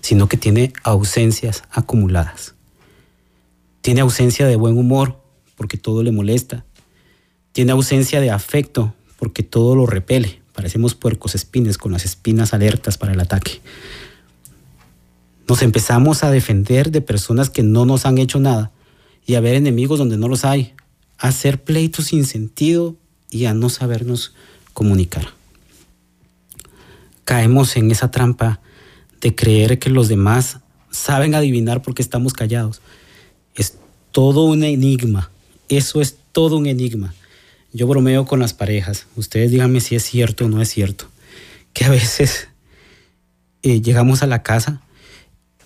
sino 0.00 0.28
que 0.28 0.36
tiene 0.36 0.72
ausencias 0.82 1.64
acumuladas. 1.70 2.54
Tiene 3.80 4.00
ausencia 4.00 4.46
de 4.46 4.56
buen 4.56 4.76
humor 4.76 5.20
porque 5.56 5.76
todo 5.76 6.02
le 6.02 6.12
molesta, 6.12 6.64
tiene 7.52 7.72
ausencia 7.72 8.20
de 8.20 8.30
afecto 8.30 8.94
porque 9.18 9.42
todo 9.42 9.74
lo 9.74 9.86
repele. 9.86 10.40
Parecemos 10.52 10.94
puercos 10.94 11.34
espines 11.34 11.78
con 11.78 11.92
las 11.92 12.04
espinas 12.04 12.54
alertas 12.54 12.98
para 12.98 13.12
el 13.12 13.20
ataque. 13.20 13.60
Nos 15.48 15.62
empezamos 15.62 16.24
a 16.24 16.30
defender 16.30 16.90
de 16.90 17.00
personas 17.00 17.50
que 17.50 17.62
no 17.62 17.86
nos 17.86 18.06
han 18.06 18.18
hecho 18.18 18.38
nada 18.38 18.70
y 19.26 19.34
a 19.34 19.40
ver 19.40 19.54
enemigos 19.54 19.98
donde 19.98 20.16
no 20.16 20.28
los 20.28 20.44
hay, 20.44 20.74
a 21.18 21.28
hacer 21.28 21.62
pleitos 21.62 22.06
sin 22.06 22.24
sentido 22.24 22.96
y 23.30 23.44
a 23.44 23.54
no 23.54 23.68
sabernos 23.68 24.34
comunicar. 24.72 25.28
Caemos 27.24 27.76
en 27.76 27.90
esa 27.90 28.10
trampa 28.10 28.60
de 29.20 29.34
creer 29.34 29.78
que 29.78 29.90
los 29.90 30.08
demás 30.08 30.60
saben 30.90 31.34
adivinar 31.34 31.82
porque 31.82 32.02
estamos 32.02 32.32
callados. 32.32 32.80
Es 33.54 33.74
todo 34.12 34.44
un 34.44 34.62
enigma. 34.64 35.30
Eso 35.68 36.00
es 36.00 36.16
todo 36.32 36.56
un 36.56 36.66
enigma. 36.66 37.14
Yo 37.72 37.86
bromeo 37.86 38.24
con 38.24 38.40
las 38.40 38.54
parejas. 38.54 39.06
Ustedes 39.16 39.50
díganme 39.50 39.80
si 39.80 39.94
es 39.94 40.04
cierto 40.04 40.46
o 40.46 40.48
no 40.48 40.62
es 40.62 40.70
cierto. 40.70 41.06
Que 41.74 41.84
a 41.84 41.90
veces 41.90 42.48
eh, 43.62 43.82
llegamos 43.82 44.22
a 44.22 44.26
la 44.26 44.42
casa 44.42 44.80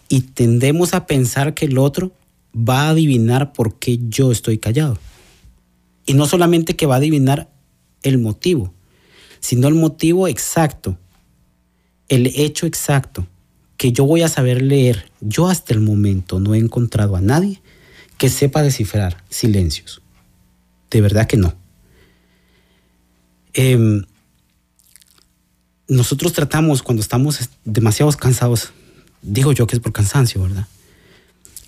y 0.08 0.22
tendemos 0.22 0.94
a 0.94 1.06
pensar 1.06 1.54
que 1.54 1.66
el 1.66 1.78
otro 1.78 2.12
va 2.56 2.82
a 2.82 2.90
adivinar 2.90 3.52
por 3.52 3.78
qué 3.78 3.98
yo 4.08 4.32
estoy 4.32 4.58
callado. 4.58 4.98
Y 6.06 6.14
no 6.14 6.26
solamente 6.26 6.76
que 6.76 6.86
va 6.86 6.94
a 6.94 6.98
adivinar 6.98 7.48
el 8.02 8.18
motivo, 8.18 8.72
sino 9.40 9.68
el 9.68 9.74
motivo 9.74 10.28
exacto, 10.28 10.98
el 12.08 12.26
hecho 12.26 12.66
exacto, 12.66 13.26
que 13.76 13.92
yo 13.92 14.04
voy 14.04 14.22
a 14.22 14.28
saber 14.28 14.62
leer. 14.62 15.10
Yo 15.20 15.48
hasta 15.48 15.74
el 15.74 15.80
momento 15.80 16.38
no 16.38 16.54
he 16.54 16.58
encontrado 16.58 17.16
a 17.16 17.20
nadie 17.20 17.60
que 18.18 18.28
sepa 18.28 18.62
descifrar 18.62 19.24
silencios. 19.28 20.00
De 20.90 21.00
verdad 21.00 21.26
que 21.26 21.36
no. 21.36 21.54
Em, 23.54 24.04
nosotros 25.88 26.32
tratamos 26.32 26.82
cuando 26.82 27.02
estamos 27.02 27.50
demasiado 27.64 28.12
cansados, 28.12 28.72
digo 29.20 29.52
yo 29.52 29.66
que 29.66 29.76
es 29.76 29.82
por 29.82 29.92
cansancio, 29.92 30.42
¿verdad? 30.42 30.66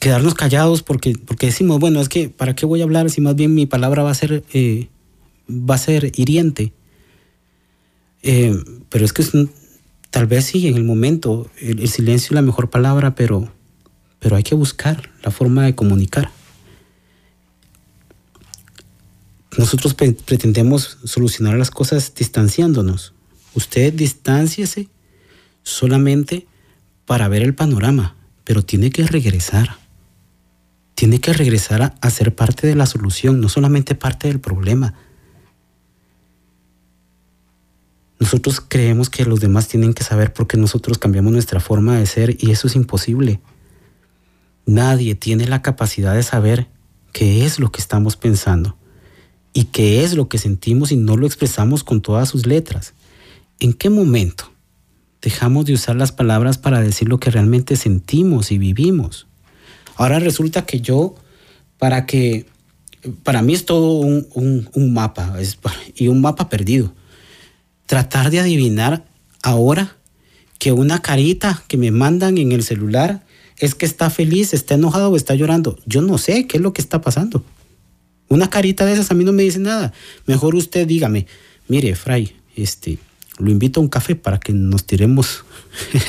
Quedarnos 0.05 0.35
callados 0.35 0.83
porque, 0.83 1.14
porque 1.14 1.47
decimos, 1.47 1.81
bueno, 1.81 1.99
es 1.99 2.11
que 2.11 2.29
¿para 2.29 2.55
qué 2.55 2.67
voy 2.67 2.83
a 2.83 2.85
hablar 2.85 3.09
si 3.09 3.23
más 3.23 3.37
bien 3.37 3.55
mi 3.55 3.64
palabra 3.64 4.03
va 4.03 4.11
a 4.11 4.14
ser, 4.14 4.45
eh, 4.53 4.88
va 5.49 5.77
a 5.77 5.79
ser 5.79 6.12
hiriente? 6.14 6.75
Eh, 8.23 8.55
pero 8.90 9.07
es 9.07 9.14
que 9.14 9.25
tal 10.11 10.27
vez 10.27 10.45
sí, 10.45 10.69
en 10.69 10.77
el 10.77 10.85
momento, 10.85 11.51
el, 11.59 11.88
silencio 11.88 12.27
es 12.27 12.33
la 12.33 12.43
mejor 12.43 12.69
palabra, 12.69 13.14
pero, 13.14 13.51
pero 14.19 14.37
hay 14.37 14.43
que 14.43 14.55
buscar 14.55 15.09
la 15.23 15.31
forma 15.31 15.64
de 15.64 15.75
comunicar. 15.75 16.31
Nosotros 19.57 19.95
pretendemos 19.95 20.99
solucionar 21.05 21.57
las 21.57 21.71
cosas 21.71 22.12
distanciándonos. 22.14 23.14
Usted 23.55 23.90
distánciese 23.90 24.90
solamente 25.62 26.47
para 27.07 27.27
ver 27.29 27.40
el 27.40 27.55
panorama, 27.55 28.17
pero 28.45 28.62
tiene 28.62 28.90
que 28.90 29.07
regresar. 29.07 29.83
Tiene 31.05 31.21
que 31.21 31.35
regresar 31.35 31.99
a, 32.01 32.11
ser 32.11 32.35
parte 32.35 32.67
de 32.67 32.75
la 32.75 32.87
solución, 32.87 33.38
no 33.38 33.51
solamente 33.51 33.95
parte 33.95 34.29
del 34.29 34.40
problema. 34.40 34.95
Nosotros 38.19 38.62
creemos 38.67 39.11
que 39.11 39.27
los 39.27 39.38
demás 39.38 39.69
tienen 39.69 39.93
que 39.93 40.03
saber 40.03 40.33
por 40.33 40.47
qué 40.47 40.57
nosotros 40.57 40.97
cambiamos 40.97 41.31
nuestra 41.31 41.61
forma 41.61 41.99
de 41.99 42.07
ser 42.07 42.43
y 42.43 42.53
eso 42.53 42.69
es 42.69 42.75
imposible. 42.75 43.43
Nadie 44.64 45.14
tiene 45.14 45.47
la 45.47 45.61
capacidad 45.61 46.14
de 46.14 46.23
saber 46.23 46.69
qué 47.12 47.45
es 47.45 47.59
lo 47.59 47.71
que 47.71 47.83
estamos 47.83 48.17
pensando 48.17 48.79
y 49.53 49.64
qué 49.64 50.05
es 50.05 50.14
lo 50.14 50.31
que 50.31 50.38
sentimos 50.38 50.90
y 50.90 50.97
no 50.97 51.19
lo 51.19 51.27
expresamos 51.27 51.85
con 51.85 52.01
todas 52.01 52.31
sus 52.31 52.47
letras. 52.47 52.95
¿En 53.61 53.75
qué 53.75 53.90
momento 53.90 54.51
dejamos 55.21 55.67
de 55.67 55.75
usar 55.75 55.97
las 55.97 56.12
palabras 56.12 56.57
para 56.57 56.81
decir 56.81 57.11
lo 57.11 57.21
que 57.21 57.31
realmente 57.31 57.77
sentimos 57.77 58.51
y 58.51 58.57
vivimos? 58.57 59.27
Ahora 59.96 60.18
resulta 60.18 60.66
que 60.66 60.80
yo, 60.80 61.14
para 61.78 62.07
que, 62.07 62.46
para 63.22 63.42
mí 63.42 63.54
es 63.54 63.64
todo 63.64 63.98
un, 63.98 64.92
mapa 64.92 65.37
y 65.94 66.09
un 66.09 66.20
mapa 66.20 66.48
perdido. 66.48 66.92
Tratar 67.87 68.30
de 68.30 68.40
adivinar 68.40 69.04
ahora 69.42 69.96
que 70.59 70.72
una 70.72 71.02
carita 71.02 71.62
que 71.68 71.76
me 71.76 71.90
mandan 71.90 72.38
en 72.38 72.52
el 72.52 72.62
celular 72.62 73.24
es 73.59 73.74
que 73.74 73.87
está 73.87 74.11
feliz, 74.11 74.54
está 74.54 74.74
enojado 74.74 75.11
o 75.11 75.16
está 75.16 75.35
llorando. 75.35 75.78
Yo 75.87 76.02
no 76.02 76.18
sé 76.18 76.46
qué 76.46 76.57
es 76.57 76.62
lo 76.62 76.72
que 76.72 76.83
está 76.83 77.00
pasando. 77.00 77.44
Una 78.28 78.48
carita 78.48 78.87
de 78.87 78.94
esas 78.94 79.11
a 79.11 79.14
mí 79.14 79.24
no 79.24 79.33
me 79.33 79.42
dice 79.42 79.59
nada. 79.59 79.92
Mejor 80.26 80.54
usted 80.54 80.87
dígame, 80.87 81.26
mire, 81.68 81.94
Fray, 81.94 82.35
este, 82.57 82.98
lo 83.38 83.50
invito 83.50 83.80
a 83.80 83.83
un 83.83 83.88
café 83.88 84.16
para 84.16 84.40
que 84.40 84.52
nos 84.52 84.85
tiremos 84.85 85.44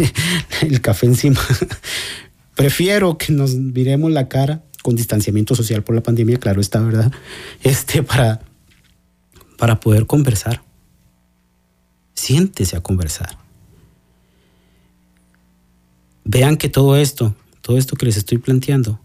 el 0.61 0.81
café 0.81 1.07
encima. 1.07 1.41
Prefiero 2.55 3.17
que 3.17 3.33
nos 3.33 3.53
miremos 3.55 4.11
la 4.11 4.27
cara 4.27 4.63
con 4.81 4.95
distanciamiento 4.95 5.55
social 5.55 5.83
por 5.83 5.95
la 5.95 6.03
pandemia, 6.03 6.37
claro 6.37 6.61
está, 6.61 6.79
¿verdad? 6.79 7.11
Este, 7.61 8.01
para, 8.01 8.41
para 9.57 9.79
poder 9.79 10.05
conversar. 10.05 10.63
Siéntese 12.13 12.77
a 12.77 12.81
conversar. 12.81 13.37
Vean 16.23 16.55
que 16.57 16.69
todo 16.69 16.95
esto, 16.97 17.35
todo 17.61 17.77
esto 17.77 17.95
que 17.95 18.05
les 18.05 18.17
estoy 18.17 18.37
planteando, 18.37 18.99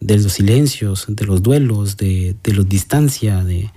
de 0.00 0.18
los 0.18 0.32
silencios, 0.32 1.06
de 1.08 1.24
los 1.24 1.42
duelos, 1.42 1.96
de, 1.96 2.34
de 2.42 2.52
los 2.52 2.68
distancia, 2.68 3.44
de, 3.44 3.70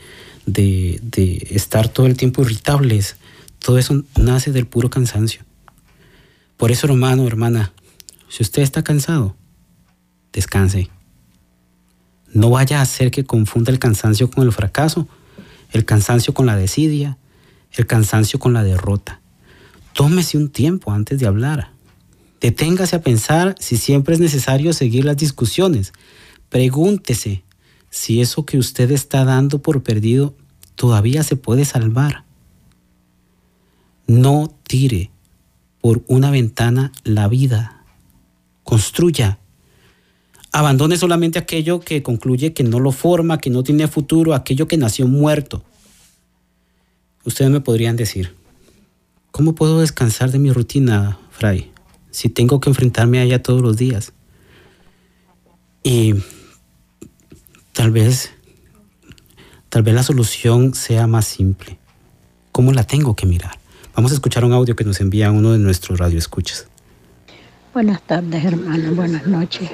de, 0.48 1.00
de 1.04 1.48
estar 1.52 1.88
todo 1.90 2.08
el 2.08 2.18
tiempo 2.18 2.42
irritables, 2.42 3.18
todo 3.60 3.78
eso 3.78 4.04
nace 4.18 4.52
del 4.52 4.66
puro 4.66 4.90
cansancio. 4.90 5.44
Por 6.58 6.72
eso, 6.72 6.88
hermano, 6.88 7.28
hermana, 7.28 7.74
si 8.30 8.44
usted 8.44 8.62
está 8.62 8.84
cansado, 8.84 9.36
descanse. 10.34 10.90
No 12.34 12.50
vaya 12.50 12.80
a 12.80 12.82
hacer 12.82 13.12
que 13.12 13.24
confunda 13.24 13.72
el 13.72 13.80
cansancio 13.80 14.30
con 14.30 14.44
el 14.44 14.52
fracaso, 14.52 15.08
el 15.72 15.86
cansancio 15.86 16.34
con 16.34 16.46
la 16.46 16.58
desidia, 16.58 17.18
el 17.72 17.88
cansancio 17.88 18.40
con 18.40 18.54
la 18.54 18.64
derrota. 18.64 19.22
Tómese 19.94 20.38
un 20.38 20.50
tiempo 20.50 20.92
antes 20.92 21.20
de 21.20 21.28
hablar. 21.28 21.70
Deténgase 22.42 22.98
a 22.98 23.02
pensar 23.02 23.56
si 23.60 23.78
siempre 23.78 24.16
es 24.16 24.20
necesario 24.20 24.74
seguir 24.74 25.06
las 25.06 25.18
discusiones. 25.18 25.94
Pregúntese 26.50 27.44
si 27.90 28.22
eso 28.22 28.46
que 28.46 28.58
usted 28.58 28.92
está 28.92 29.24
dando 29.24 29.62
por 29.62 29.84
perdido 29.84 30.36
todavía 30.76 31.24
se 31.24 31.38
puede 31.38 31.64
salvar. 31.64 32.26
No 34.08 34.54
tire 34.68 35.12
por 35.82 36.04
una 36.08 36.30
ventana 36.30 36.92
la 37.04 37.28
vida. 37.28 37.75
Construya. 38.66 39.38
Abandone 40.52 40.98
solamente 40.98 41.38
aquello 41.38 41.80
que 41.80 42.02
concluye 42.02 42.54
que 42.54 42.64
no 42.64 42.80
lo 42.80 42.92
forma, 42.92 43.38
que 43.38 43.52
no 43.52 43.64
tiene 43.64 43.88
futuro, 43.88 44.34
aquello 44.34 44.68
que 44.68 44.76
nació 44.76 45.08
muerto. 45.08 45.64
Ustedes 47.24 47.52
me 47.52 47.62
podrían 47.62 47.96
decir, 47.96 48.36
¿cómo 49.32 49.54
puedo 49.54 49.82
descansar 49.82 50.32
de 50.32 50.40
mi 50.40 50.52
rutina, 50.52 51.20
Fray, 51.30 51.72
si 52.10 52.28
tengo 52.28 52.60
que 52.60 52.70
enfrentarme 52.70 53.20
a 53.20 53.24
ella 53.24 53.44
todos 53.44 53.62
los 53.62 53.78
días? 53.78 54.14
Y 55.84 56.16
tal 57.72 57.92
vez, 57.92 58.32
tal 59.70 59.84
vez 59.84 59.94
la 59.94 60.04
solución 60.04 60.74
sea 60.74 61.06
más 61.06 61.26
simple. 61.28 61.78
¿Cómo 62.52 62.72
la 62.72 62.84
tengo 62.84 63.16
que 63.16 63.28
mirar? 63.28 63.60
Vamos 63.96 64.12
a 64.12 64.16
escuchar 64.16 64.44
un 64.44 64.54
audio 64.54 64.76
que 64.76 64.86
nos 64.86 65.02
envía 65.02 65.32
uno 65.32 65.52
de 65.52 65.60
nuestros 65.60 66.00
radioescuchas. 66.00 66.68
Buenas 67.76 68.02
tardes, 68.04 68.46
hermano. 68.46 68.96
Buenas 68.96 69.28
noches. 69.28 69.70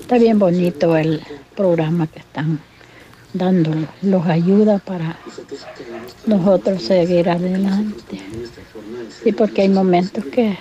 Está 0.00 0.18
bien 0.18 0.40
bonito 0.40 0.96
el 0.96 1.22
programa 1.54 2.08
que 2.08 2.18
están 2.18 2.58
dando. 3.32 3.70
Los 4.02 4.26
ayuda 4.26 4.80
para 4.80 5.16
nosotros 6.26 6.82
seguir 6.82 7.30
adelante. 7.30 8.20
Sí, 9.22 9.30
porque 9.30 9.62
hay 9.62 9.68
momentos 9.68 10.24
que 10.24 10.58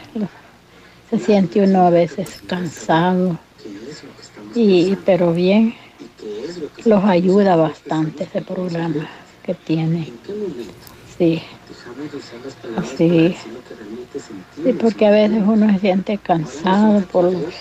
se 1.09 1.17
siente 1.17 1.59
uno 1.63 1.87
a 1.87 1.89
veces 1.89 2.39
cansado. 2.45 3.39
Y, 4.53 4.95
pero 4.97 5.33
bien, 5.33 5.73
los 6.85 7.03
ayuda 7.03 7.55
bastante 7.55 8.25
ese 8.25 8.43
programa 8.43 9.09
que 9.41 9.55
tiene. 9.55 10.13
Sí. 11.19 11.43
Así. 12.77 13.35
Sí, 14.63 14.73
porque 14.79 15.05
a 15.05 15.11
veces 15.11 15.43
uno 15.45 15.71
se 15.73 15.79
siente 15.79 16.17
cansado 16.17 17.01
por 17.01 17.25
las 17.25 17.53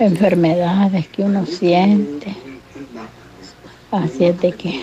enfermedades 0.00 1.06
que 1.06 1.22
uno 1.22 1.46
siente. 1.46 2.34
Así 3.92 4.24
es 4.24 4.40
de 4.40 4.52
que, 4.52 4.82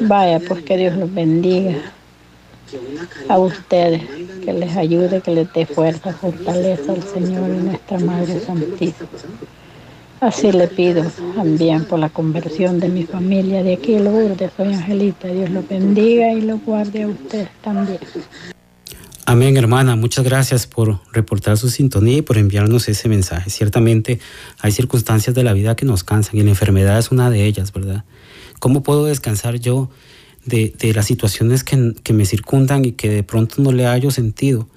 vaya, 0.00 0.40
pues 0.40 0.64
que 0.64 0.76
Dios 0.76 0.96
los 0.96 1.14
bendiga 1.14 1.76
a 3.28 3.38
ustedes, 3.38 4.02
que 4.44 4.52
les 4.52 4.76
ayude, 4.76 5.20
que 5.20 5.30
les 5.30 5.52
dé 5.52 5.66
fuerza, 5.66 6.12
fortaleza 6.12 6.92
al 6.92 7.02
Señor 7.04 7.48
y 7.48 7.62
nuestra 7.62 8.00
Madre 8.00 8.40
Santísima. 8.40 9.08
Así 10.22 10.52
le 10.52 10.68
pido 10.68 11.02
también 11.34 11.84
por 11.84 11.98
la 11.98 12.08
conversión 12.08 12.78
de 12.78 12.88
mi 12.88 13.02
familia 13.02 13.64
de 13.64 13.72
aquí, 13.72 13.98
Lourdes, 13.98 14.52
soy 14.56 14.72
Angelita. 14.72 15.26
Dios 15.26 15.50
los 15.50 15.66
bendiga 15.66 16.32
y 16.32 16.42
los 16.42 16.64
guarde 16.64 17.02
a 17.02 17.08
ustedes 17.08 17.48
también. 17.60 17.98
Amén, 19.26 19.56
hermana. 19.56 19.96
Muchas 19.96 20.24
gracias 20.24 20.68
por 20.68 21.00
reportar 21.12 21.58
su 21.58 21.70
sintonía 21.70 22.18
y 22.18 22.22
por 22.22 22.38
enviarnos 22.38 22.88
ese 22.88 23.08
mensaje. 23.08 23.50
Ciertamente 23.50 24.20
hay 24.60 24.70
circunstancias 24.70 25.34
de 25.34 25.42
la 25.42 25.54
vida 25.54 25.74
que 25.74 25.86
nos 25.86 26.04
cansan 26.04 26.36
y 26.36 26.44
la 26.44 26.50
enfermedad 26.50 27.00
es 27.00 27.10
una 27.10 27.28
de 27.28 27.44
ellas, 27.44 27.72
¿verdad? 27.72 28.04
¿Cómo 28.60 28.84
puedo 28.84 29.06
descansar 29.06 29.56
yo 29.56 29.90
de, 30.44 30.72
las 30.94 31.06
situaciones 31.06 31.64
que, 31.64 31.94
que, 32.00 32.12
me 32.12 32.26
circundan 32.26 32.84
y 32.84 32.92
que 32.92 33.10
de 33.10 33.24
pronto 33.24 33.56
no 33.58 33.72
le 33.72 33.86
hallo 33.86 34.12
sentido? 34.12 34.68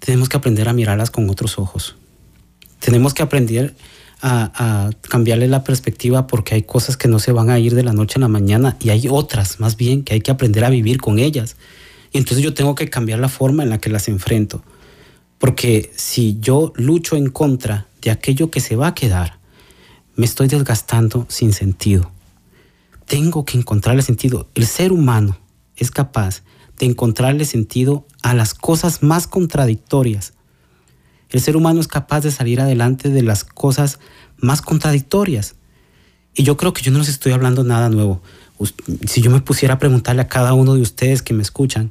Tenemos 0.00 0.28
que 0.28 0.36
aprender 0.36 0.68
a 0.68 0.72
mirarlas 0.72 1.12
con 1.12 1.30
otros 1.30 1.60
ojos. 1.60 1.94
Tenemos 2.80 3.14
que 3.14 3.22
aprender 3.22 3.76
a, 4.20 4.52
a, 4.86 4.90
cambiarle 5.08 5.48
la 5.48 5.64
perspectiva 5.64 6.26
porque 6.26 6.54
hay 6.54 6.62
cosas 6.62 6.96
que 6.96 7.08
no 7.08 7.18
se 7.18 7.32
van 7.32 7.50
a 7.50 7.58
ir 7.58 7.74
de 7.74 7.82
la 7.82 7.92
noche 7.92 8.14
a 8.16 8.20
la 8.20 8.28
mañana 8.28 8.76
y 8.80 8.90
hay 8.90 9.08
otras 9.08 9.60
más 9.60 9.76
bien 9.76 10.02
que 10.02 10.14
hay 10.14 10.20
que 10.20 10.30
aprender 10.30 10.64
a 10.64 10.70
vivir 10.70 10.98
con 11.00 11.18
ellas. 11.18 11.56
Y 12.12 12.18
entonces 12.18 12.42
yo 12.42 12.54
tengo 12.54 12.74
que 12.74 12.88
cambiar 12.88 13.18
la 13.18 13.28
forma 13.28 13.62
en 13.62 13.70
la 13.70 13.78
que 13.78 13.90
las 13.90 14.08
enfrento. 14.08 14.62
Porque 15.38 15.90
si 15.94 16.38
yo 16.40 16.72
lucho 16.76 17.16
en 17.16 17.30
contra 17.30 17.86
de 18.02 18.10
aquello 18.10 18.50
que 18.50 18.60
se 18.60 18.76
va 18.76 18.88
a 18.88 18.94
quedar, 18.94 19.38
me 20.16 20.26
estoy 20.26 20.48
desgastando 20.48 21.26
sin 21.28 21.52
sentido. 21.52 22.10
Tengo 23.06 23.44
que 23.44 23.56
encontrarle 23.56 24.02
sentido. 24.02 24.48
El 24.54 24.66
ser 24.66 24.92
humano 24.92 25.38
es 25.76 25.90
capaz 25.90 26.42
de 26.78 26.86
encontrarle 26.86 27.44
sentido 27.44 28.06
a 28.22 28.34
las 28.34 28.54
cosas 28.54 29.02
más 29.02 29.26
contradictorias. 29.26 30.34
El 31.30 31.40
ser 31.40 31.56
humano 31.56 31.80
es 31.80 31.88
capaz 31.88 32.20
de 32.20 32.30
salir 32.30 32.60
adelante 32.60 33.10
de 33.10 33.22
las 33.22 33.44
cosas 33.44 33.98
más 34.38 34.62
contradictorias. 34.62 35.56
Y 36.34 36.42
yo 36.42 36.56
creo 36.56 36.72
que 36.72 36.82
yo 36.82 36.92
no 36.92 36.98
les 37.00 37.08
estoy 37.08 37.32
hablando 37.32 37.64
nada 37.64 37.88
nuevo 37.88 38.22
si 39.06 39.20
yo 39.20 39.30
me 39.30 39.40
pusiera 39.40 39.74
a 39.74 39.78
preguntarle 39.78 40.22
a 40.22 40.28
cada 40.28 40.52
uno 40.52 40.74
de 40.74 40.80
ustedes 40.80 41.22
que 41.22 41.34
me 41.34 41.42
escuchan, 41.42 41.90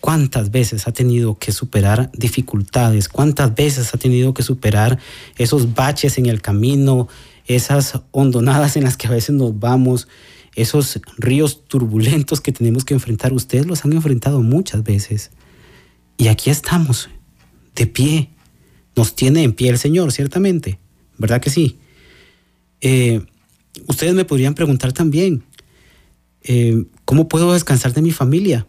¿cuántas 0.00 0.50
veces 0.50 0.88
ha 0.88 0.92
tenido 0.92 1.38
que 1.38 1.52
superar 1.52 2.10
dificultades? 2.12 3.08
¿Cuántas 3.08 3.54
veces 3.54 3.94
ha 3.94 3.98
tenido 3.98 4.32
que 4.32 4.42
superar 4.42 4.98
esos 5.36 5.74
baches 5.74 6.18
en 6.18 6.26
el 6.26 6.40
camino, 6.40 7.08
esas 7.46 8.00
hondonadas 8.12 8.76
en 8.76 8.84
las 8.84 8.96
que 8.96 9.08
a 9.08 9.10
veces 9.10 9.34
nos 9.34 9.58
vamos, 9.58 10.08
esos 10.54 11.00
ríos 11.18 11.64
turbulentos 11.66 12.40
que 12.40 12.52
tenemos 12.52 12.84
que 12.84 12.94
enfrentar? 12.94 13.32
Ustedes 13.32 13.66
los 13.66 13.84
han 13.84 13.92
enfrentado 13.92 14.40
muchas 14.42 14.82
veces. 14.82 15.30
Y 16.16 16.28
aquí 16.28 16.48
estamos, 16.48 17.10
de 17.74 17.86
pie. 17.86 18.30
Nos 18.96 19.14
tiene 19.14 19.42
en 19.42 19.52
pie 19.52 19.68
el 19.68 19.78
Señor, 19.78 20.10
ciertamente. 20.10 20.78
¿Verdad 21.18 21.40
que 21.40 21.50
sí? 21.50 21.78
Eh, 22.80 23.24
ustedes 23.86 24.14
me 24.14 24.24
podrían 24.24 24.54
preguntar 24.54 24.92
también, 24.92 25.44
eh, 26.42 26.86
¿cómo 27.04 27.28
puedo 27.28 27.52
descansar 27.52 27.92
de 27.92 28.02
mi 28.02 28.10
familia? 28.10 28.66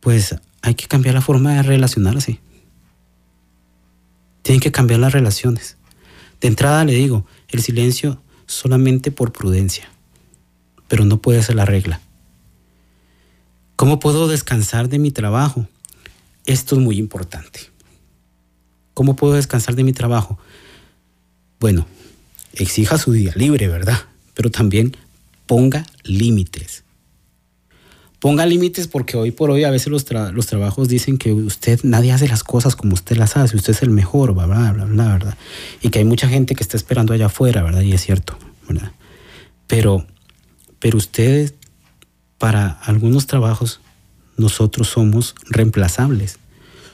Pues 0.00 0.34
hay 0.62 0.74
que 0.74 0.86
cambiar 0.86 1.14
la 1.14 1.20
forma 1.20 1.54
de 1.54 1.62
relacionarse. 1.62 2.40
Tienen 4.42 4.60
que 4.60 4.72
cambiar 4.72 5.00
las 5.00 5.12
relaciones. 5.12 5.76
De 6.40 6.48
entrada 6.48 6.84
le 6.84 6.94
digo, 6.94 7.24
el 7.48 7.62
silencio 7.62 8.20
solamente 8.46 9.12
por 9.12 9.32
prudencia, 9.32 9.88
pero 10.88 11.04
no 11.04 11.22
puede 11.22 11.42
ser 11.42 11.54
la 11.54 11.64
regla. 11.64 12.00
¿Cómo 13.76 14.00
puedo 14.00 14.26
descansar 14.26 14.88
de 14.88 14.98
mi 14.98 15.10
trabajo? 15.10 15.68
Esto 16.44 16.76
es 16.76 16.82
muy 16.82 16.98
importante. 16.98 17.71
¿Cómo 18.94 19.16
puedo 19.16 19.34
descansar 19.34 19.74
de 19.74 19.84
mi 19.84 19.92
trabajo? 19.92 20.38
Bueno, 21.60 21.86
exija 22.54 22.98
su 22.98 23.12
día 23.12 23.32
libre, 23.34 23.68
¿verdad? 23.68 23.98
Pero 24.34 24.50
también 24.50 24.96
ponga 25.46 25.86
límites. 26.04 26.84
Ponga 28.18 28.46
límites 28.46 28.86
porque 28.86 29.16
hoy 29.16 29.32
por 29.32 29.50
hoy 29.50 29.64
a 29.64 29.70
veces 29.70 29.88
los, 29.88 30.04
trabajos 30.04 30.88
dicen 30.88 31.18
que 31.18 31.32
usted, 31.32 31.80
nadie 31.82 32.12
hace 32.12 32.28
las 32.28 32.44
cosas 32.44 32.76
como 32.76 32.94
usted 32.94 33.16
las 33.16 33.36
hace, 33.36 33.56
usted 33.56 33.72
es 33.72 33.82
el 33.82 33.90
mejor, 33.90 34.32
bla, 34.32 34.46
bla, 34.46 34.72
bla, 34.72 34.84
bla, 34.84 35.12
¿verdad? 35.12 35.36
Y 35.80 35.88
que 35.88 35.98
hay 35.98 36.04
mucha 36.04 36.28
gente 36.28 36.54
que 36.54 36.62
está 36.62 36.76
esperando 36.76 37.14
allá 37.14 37.26
afuera, 37.26 37.64
¿verdad? 37.64 37.80
Y 37.80 37.92
es 37.92 38.00
cierto, 38.00 38.38
¿verdad? 38.68 38.92
Pero, 39.66 40.06
pero 40.78 40.98
ustedes, 40.98 41.54
para 42.38 42.68
algunos 42.68 43.26
trabajos, 43.26 43.80
nosotros 44.36 44.88
somos 44.88 45.34
reemplazables. 45.48 46.38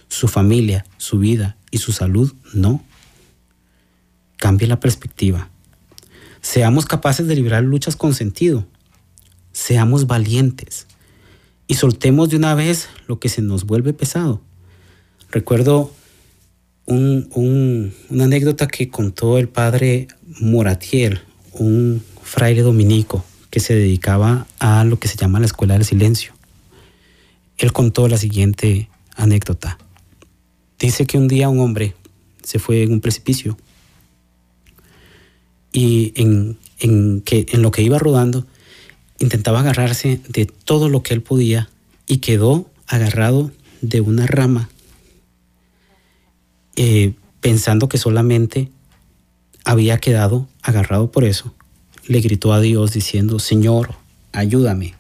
Su 0.09 0.29
familia, 0.29 0.87
su 0.97 1.19
vida 1.19 1.58
y 1.71 1.79
su 1.79 1.93
salud, 1.93 2.33
no. 2.55 2.83
Cambie 4.37 4.69
la 4.69 4.81
perspectiva. 4.81 5.51
Seamos 6.41 6.87
capaces 6.87 7.27
de 7.27 7.35
librar 7.35 7.63
luchas 7.65 7.97
con 7.97 8.15
sentido. 8.15 8.67
Seamos 9.53 10.07
valientes. 10.07 10.87
Y 11.67 11.75
soltemos 11.75 12.31
de 12.31 12.37
una 12.37 12.55
vez 12.55 12.89
lo 13.07 13.19
que 13.19 13.29
se 13.29 13.43
nos 13.43 13.65
vuelve 13.65 13.93
pesado. 13.93 14.41
Recuerdo 15.31 15.93
una 16.87 18.25
anécdota 18.25 18.67
que 18.67 18.89
contó 18.89 19.37
el 19.37 19.49
padre 19.49 20.09
Moratiel, 20.41 21.21
un 21.53 22.03
fraile 22.23 22.63
dominico 22.63 23.25
que 23.51 23.61
se 23.61 23.75
dedicaba 23.75 24.47
a 24.59 24.85
lo 24.85 24.99
que 24.99 25.09
se 25.09 25.17
llama 25.17 25.41
la 25.41 25.47
escuela 25.47 25.75
del 25.75 25.85
silencio. 25.85 26.33
Él 27.59 27.73
contó 27.73 28.09
la 28.09 28.17
siguiente 28.17 28.89
anécdota. 29.17 29.79
Dice 30.79 31.07
que 31.07 31.19
un 31.19 31.29
día 31.29 31.49
un 31.49 31.61
hombre 31.61 31.95
se 32.43 32.59
fue 32.59 32.83
en 32.83 32.93
un 32.93 33.01
precipicio 33.01 33.57
y 35.73 36.13
en, 36.17 36.57
lo 37.53 37.71
que 37.71 37.83
iba 37.83 37.99
rodando 37.99 38.47
intentaba 39.19 39.61
agarrarse 39.61 40.21
de 40.29 40.47
todo 40.47 40.89
lo 40.89 41.03
que 41.03 41.15
él 41.15 41.23
podía 41.23 41.69
y 42.07 42.19
quedó 42.19 42.71
agarrado 42.87 43.51
de 43.81 44.01
una 44.01 44.27
rama 44.27 44.71
eh, 46.77 47.15
pensando 47.41 47.89
que 47.89 47.99
solamente 47.99 48.71
había 49.65 49.99
quedado 49.99 50.49
agarrado 50.63 51.11
por 51.11 51.25
eso. 51.25 51.55
Le 52.07 52.21
gritó 52.21 52.53
a 52.53 52.61
Dios 52.61 52.93
diciendo, 52.93 53.39
Señor, 53.39 53.97
ayúdame. 54.33 54.95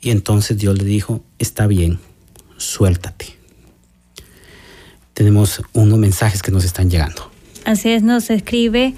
Y 0.00 0.10
entonces 0.10 0.58
Dios 0.58 0.78
le 0.78 0.84
dijo, 0.84 1.22
está 1.38 1.66
bien, 1.66 2.00
suéltate. 2.56 3.37
Tenemos 5.18 5.62
unos 5.72 5.98
mensajes 5.98 6.44
que 6.44 6.52
nos 6.52 6.64
están 6.64 6.90
llegando. 6.90 7.28
Así 7.64 7.88
es, 7.88 8.04
nos 8.04 8.30
escribe 8.30 8.94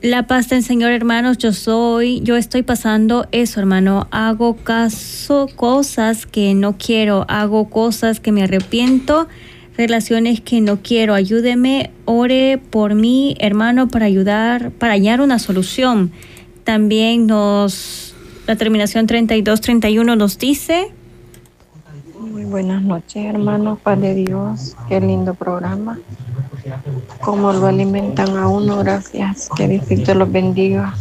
la 0.00 0.26
paz 0.26 0.48
del 0.48 0.62
Señor, 0.62 0.90
hermanos, 0.90 1.36
yo 1.36 1.52
soy, 1.52 2.22
yo 2.22 2.38
estoy 2.38 2.62
pasando 2.62 3.26
eso, 3.30 3.60
hermano. 3.60 4.08
Hago 4.10 4.56
caso, 4.56 5.48
cosas 5.54 6.24
que 6.24 6.54
no 6.54 6.78
quiero, 6.78 7.26
hago 7.28 7.68
cosas 7.68 8.20
que 8.20 8.32
me 8.32 8.42
arrepiento, 8.42 9.28
relaciones 9.76 10.40
que 10.40 10.62
no 10.62 10.80
quiero. 10.80 11.12
Ayúdeme, 11.12 11.90
ore 12.06 12.56
por 12.56 12.94
mí, 12.94 13.36
hermano, 13.38 13.88
para 13.88 14.06
ayudar, 14.06 14.70
para 14.70 14.94
hallar 14.94 15.20
una 15.20 15.38
solución. 15.38 16.10
También 16.64 17.26
nos, 17.26 18.14
la 18.46 18.56
terminación 18.56 19.06
32-31 19.06 20.16
nos 20.16 20.38
dice. 20.38 20.90
Muy 22.32 22.44
buenas 22.44 22.82
noches, 22.82 23.26
hermanos, 23.26 23.78
Paz 23.82 24.00
de 24.00 24.14
Dios. 24.14 24.74
Qué 24.88 25.02
lindo 25.02 25.34
programa 25.34 25.98
cómo 27.20 27.52
lo 27.52 27.66
alimentan 27.66 28.38
a 28.38 28.48
uno. 28.48 28.78
Gracias. 28.78 29.50
Que 29.54 29.68
Dios 29.68 30.16
los 30.16 30.32
bendiga. 30.32 30.94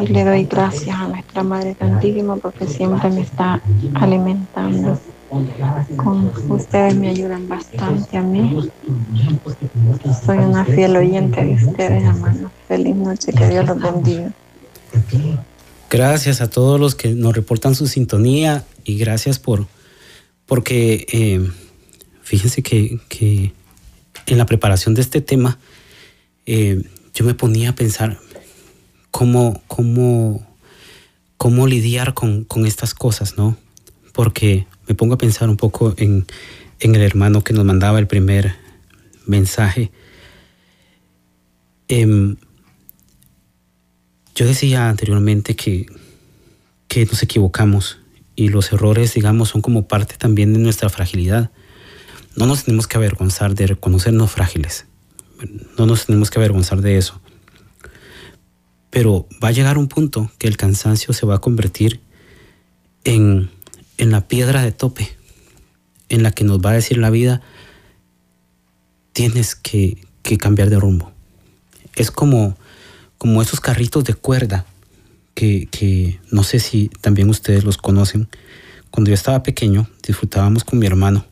Y 0.00 0.08
le 0.08 0.24
doy 0.24 0.44
gracias 0.44 0.96
a 0.96 1.06
nuestra 1.06 1.44
Madre 1.44 1.76
Santísima 1.78 2.36
porque 2.36 2.66
siempre 2.66 3.10
me 3.10 3.20
está 3.20 3.60
alimentando. 3.94 4.98
Con 5.96 6.32
ustedes 6.48 6.96
me 6.96 7.08
ayudan 7.08 7.48
bastante 7.48 8.16
a 8.16 8.22
mí. 8.22 8.70
Soy 10.26 10.38
una 10.38 10.64
fiel 10.64 10.96
oyente 10.96 11.44
de 11.44 11.54
ustedes, 11.54 12.02
hermanos. 12.02 12.50
Feliz 12.66 12.96
noche, 12.96 13.32
que 13.32 13.48
Dios 13.48 13.66
los 13.66 13.80
bendiga. 13.80 14.32
Gracias 15.88 16.40
a 16.40 16.50
todos 16.50 16.80
los 16.80 16.96
que 16.96 17.14
nos 17.14 17.36
reportan 17.36 17.76
su 17.76 17.86
sintonía 17.86 18.64
y 18.84 18.98
gracias 18.98 19.38
por, 19.38 19.66
porque 20.52 21.06
eh, 21.10 21.50
fíjense 22.20 22.62
que, 22.62 22.98
que 23.08 23.54
en 24.26 24.36
la 24.36 24.44
preparación 24.44 24.94
de 24.94 25.00
este 25.00 25.22
tema, 25.22 25.58
eh, 26.44 26.82
yo 27.14 27.24
me 27.24 27.32
ponía 27.32 27.70
a 27.70 27.74
pensar 27.74 28.18
cómo, 29.10 29.62
cómo, 29.66 30.46
cómo 31.38 31.66
lidiar 31.66 32.12
con, 32.12 32.46
estas 32.66 32.92
cosas, 32.92 33.38
¿no? 33.38 33.56
Porque 34.12 34.66
me 34.86 34.94
pongo 34.94 35.14
a 35.14 35.16
pensar 35.16 35.48
un 35.48 35.56
poco 35.56 35.94
en, 35.96 36.26
el 36.80 37.00
hermano 37.00 37.42
que 37.42 37.54
nos 37.54 37.64
mandaba 37.64 37.98
el 37.98 38.06
primer 38.06 38.54
mensaje. 39.24 39.90
Em, 41.88 42.36
yo 44.34 44.44
decía 44.44 44.90
anteriormente 44.90 45.56
que, 45.56 45.86
que 46.88 47.06
nos 47.06 47.22
equivocamos 47.22 48.01
y 48.42 48.48
los 48.48 48.72
errores, 48.72 49.14
digamos, 49.14 49.50
son 49.50 49.62
como 49.62 49.86
parte 49.86 50.16
también 50.16 50.52
de 50.52 50.58
nuestra 50.58 50.88
fragilidad. 50.88 51.50
No 52.34 52.46
nos 52.46 52.64
tenemos 52.64 52.88
que 52.88 52.96
avergonzar 52.96 53.54
de 53.54 53.68
reconocernos 53.68 54.32
frágiles. 54.32 54.86
No 55.78 55.86
nos 55.86 56.06
tenemos 56.06 56.30
que 56.30 56.38
avergonzar 56.38 56.80
de 56.80 56.98
eso. 56.98 57.20
Pero 58.90 59.28
va 59.42 59.48
a 59.48 59.52
llegar 59.52 59.78
un 59.78 59.88
punto 59.88 60.30
que 60.38 60.48
el 60.48 60.56
cansancio 60.56 61.14
se 61.14 61.24
va 61.24 61.36
a 61.36 61.40
convertir 61.40 62.00
en, 63.04 63.50
la 63.96 64.26
piedra 64.26 64.62
de 64.62 64.72
tope 64.72 65.16
en 66.08 66.24
la 66.24 66.32
que 66.32 66.42
nos 66.42 66.58
va 66.58 66.70
a 66.70 66.74
decir 66.74 66.98
la 66.98 67.10
vida, 67.10 67.42
tienes 69.12 69.54
que, 69.54 70.04
que 70.22 70.36
cambiar 70.36 70.68
de 70.68 70.80
rumbo. 70.80 71.12
Es 71.94 72.10
como, 72.10 72.56
como 73.18 73.40
esos 73.40 73.60
carritos 73.60 74.02
de 74.04 74.14
cuerda 74.14 74.66
que, 75.34 75.66
que, 75.70 76.20
no 76.30 76.42
sé 76.42 76.58
si 76.58 76.88
también 77.00 77.28
ustedes 77.30 77.64
los 77.64 77.78
conocen. 77.78 78.28
Cuando 78.90 79.10
yo 79.10 79.14
estaba 79.14 79.42
pequeño, 79.42 79.88
disfrutábamos 80.06 80.64
con 80.64 80.78
mi 80.78 80.86
hermano 80.86 81.24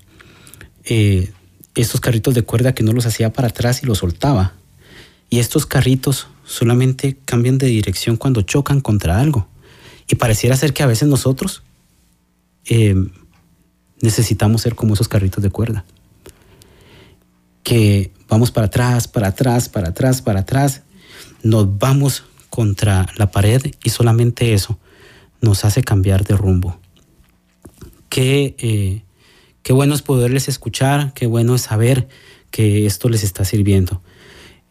eh, 0.84 1.32
estos 1.74 2.00
carritos 2.00 2.34
de 2.34 2.42
cuerda 2.42 2.74
que 2.74 2.82
no 2.82 2.92
los 2.92 3.06
hacía 3.06 3.32
para 3.32 3.48
atrás 3.48 3.82
y 3.82 3.86
los 3.86 3.98
soltaba. 3.98 4.54
Y 5.28 5.38
estos 5.38 5.66
carritos 5.66 6.26
solamente 6.44 7.16
cambian 7.24 7.58
de 7.58 7.68
dirección 7.68 8.16
cuando 8.16 8.42
chocan 8.42 8.80
contra 8.80 9.20
algo. 9.20 9.46
Y 10.08 10.16
pareciera 10.16 10.56
ser 10.56 10.72
que 10.72 10.82
a 10.82 10.86
veces 10.86 11.08
nosotros 11.08 11.62
eh, 12.66 12.96
necesitamos 14.00 14.62
ser 14.62 14.74
como 14.74 14.94
esos 14.94 15.08
carritos 15.08 15.42
de 15.42 15.50
cuerda. 15.50 15.84
Que 17.62 18.10
vamos 18.28 18.50
para 18.50 18.66
atrás, 18.66 19.06
para 19.06 19.28
atrás, 19.28 19.68
para 19.68 19.90
atrás, 19.90 20.22
para 20.22 20.40
atrás. 20.40 20.82
Nos 21.42 21.78
vamos 21.78 22.24
contra 22.50 23.06
la 23.16 23.30
pared 23.30 23.62
y 23.82 23.90
solamente 23.90 24.52
eso 24.52 24.78
nos 25.40 25.64
hace 25.64 25.82
cambiar 25.82 26.24
de 26.24 26.36
rumbo. 26.36 26.78
Qué, 28.08 28.56
eh, 28.58 29.02
qué 29.62 29.72
bueno 29.72 29.94
es 29.94 30.02
poderles 30.02 30.48
escuchar, 30.48 31.14
qué 31.14 31.26
bueno 31.26 31.54
es 31.54 31.62
saber 31.62 32.08
que 32.50 32.86
esto 32.86 33.08
les 33.08 33.22
está 33.22 33.44
sirviendo. 33.44 34.02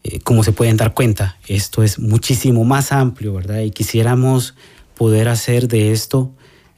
Eh, 0.04 0.20
como 0.20 0.44
se 0.44 0.52
pueden 0.52 0.76
dar 0.76 0.94
cuenta, 0.94 1.38
esto 1.46 1.82
es 1.82 1.98
muchísimo 1.98 2.64
más 2.64 2.92
amplio, 2.92 3.34
¿verdad? 3.34 3.60
Y 3.60 3.70
quisiéramos 3.70 4.54
poder 4.94 5.28
hacer 5.28 5.68
de 5.68 5.92
esto 5.92 6.32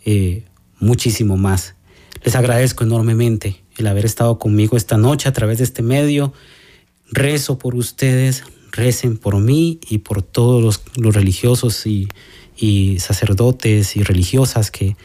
eh, 0.04 0.44
muchísimo 0.78 1.36
más. 1.36 1.74
Les 2.24 2.34
agradezco 2.36 2.84
enormemente 2.84 3.62
el 3.76 3.86
haber 3.86 4.04
estado 4.04 4.38
conmigo 4.38 4.76
esta 4.76 4.96
noche 4.96 5.28
a 5.28 5.32
través 5.32 5.58
de 5.58 5.64
este 5.64 5.82
medio. 5.82 6.32
Rezo 7.10 7.58
por 7.58 7.74
ustedes, 7.74 8.44
recen 8.72 9.18
por 9.18 9.38
mí 9.38 9.78
y 9.88 9.98
por 9.98 10.22
todos 10.22 10.62
los, 10.96 11.14
religiosos 11.14 11.86
y, 11.86 12.08
sacerdotes 12.98 13.96
y 13.96 14.02
religiosas 14.02 14.70
que, 14.70 14.96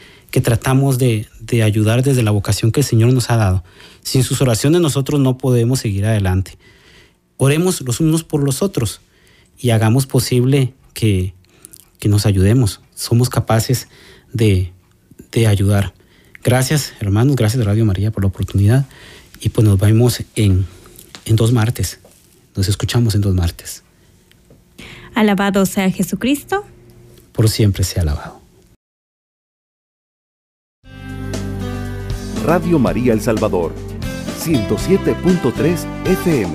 tratamos 0.42 0.98
de, 0.98 1.28
ayudar 1.62 2.02
desde 2.02 2.22
la 2.22 2.30
vocación 2.30 2.72
que 2.72 2.80
el 2.80 2.86
Señor 2.86 3.12
nos 3.12 3.30
ha 3.30 3.36
dado. 3.36 3.64
Sin 4.02 4.24
sus 4.24 4.40
oraciones 4.40 4.80
nosotros 4.80 5.20
no 5.20 5.38
podemos 5.38 5.80
seguir 5.80 6.06
adelante. 6.06 6.58
Oremos 7.36 7.80
los 7.82 8.00
unos 8.00 8.24
por 8.24 8.42
los 8.42 8.62
otros 8.62 9.00
y 9.58 9.70
hagamos 9.70 10.06
posible 10.06 10.74
que, 10.94 11.34
nos 12.04 12.26
ayudemos. 12.26 12.80
Somos 12.94 13.28
capaces 13.28 13.88
de, 14.32 14.72
ayudar. 15.46 15.94
Gracias, 16.42 16.94
hermanos, 17.00 17.36
gracias 17.36 17.64
Radio 17.64 17.84
María 17.84 18.10
por 18.10 18.24
la 18.24 18.28
oportunidad 18.28 18.86
y 19.40 19.50
pues 19.50 19.64
nos 19.64 19.78
vemos 19.78 20.22
en 20.34 20.66
dos 21.26 21.52
martes. 21.52 22.00
Nos 22.58 22.66
escuchamos 22.66 23.14
en 23.14 23.20
dos 23.20 23.36
martes. 23.36 23.84
Alabado 25.14 25.64
sea 25.64 25.88
Jesucristo. 25.92 26.64
Por 27.30 27.48
siempre 27.48 27.84
sea 27.84 28.02
alabado. 28.02 28.40
Radio 32.44 32.80
María 32.80 33.12
El 33.12 33.20
Salvador, 33.20 33.72
107.3 34.40 35.86
FM, 36.04 36.52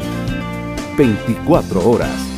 24 0.97 1.89
horas. 1.89 2.32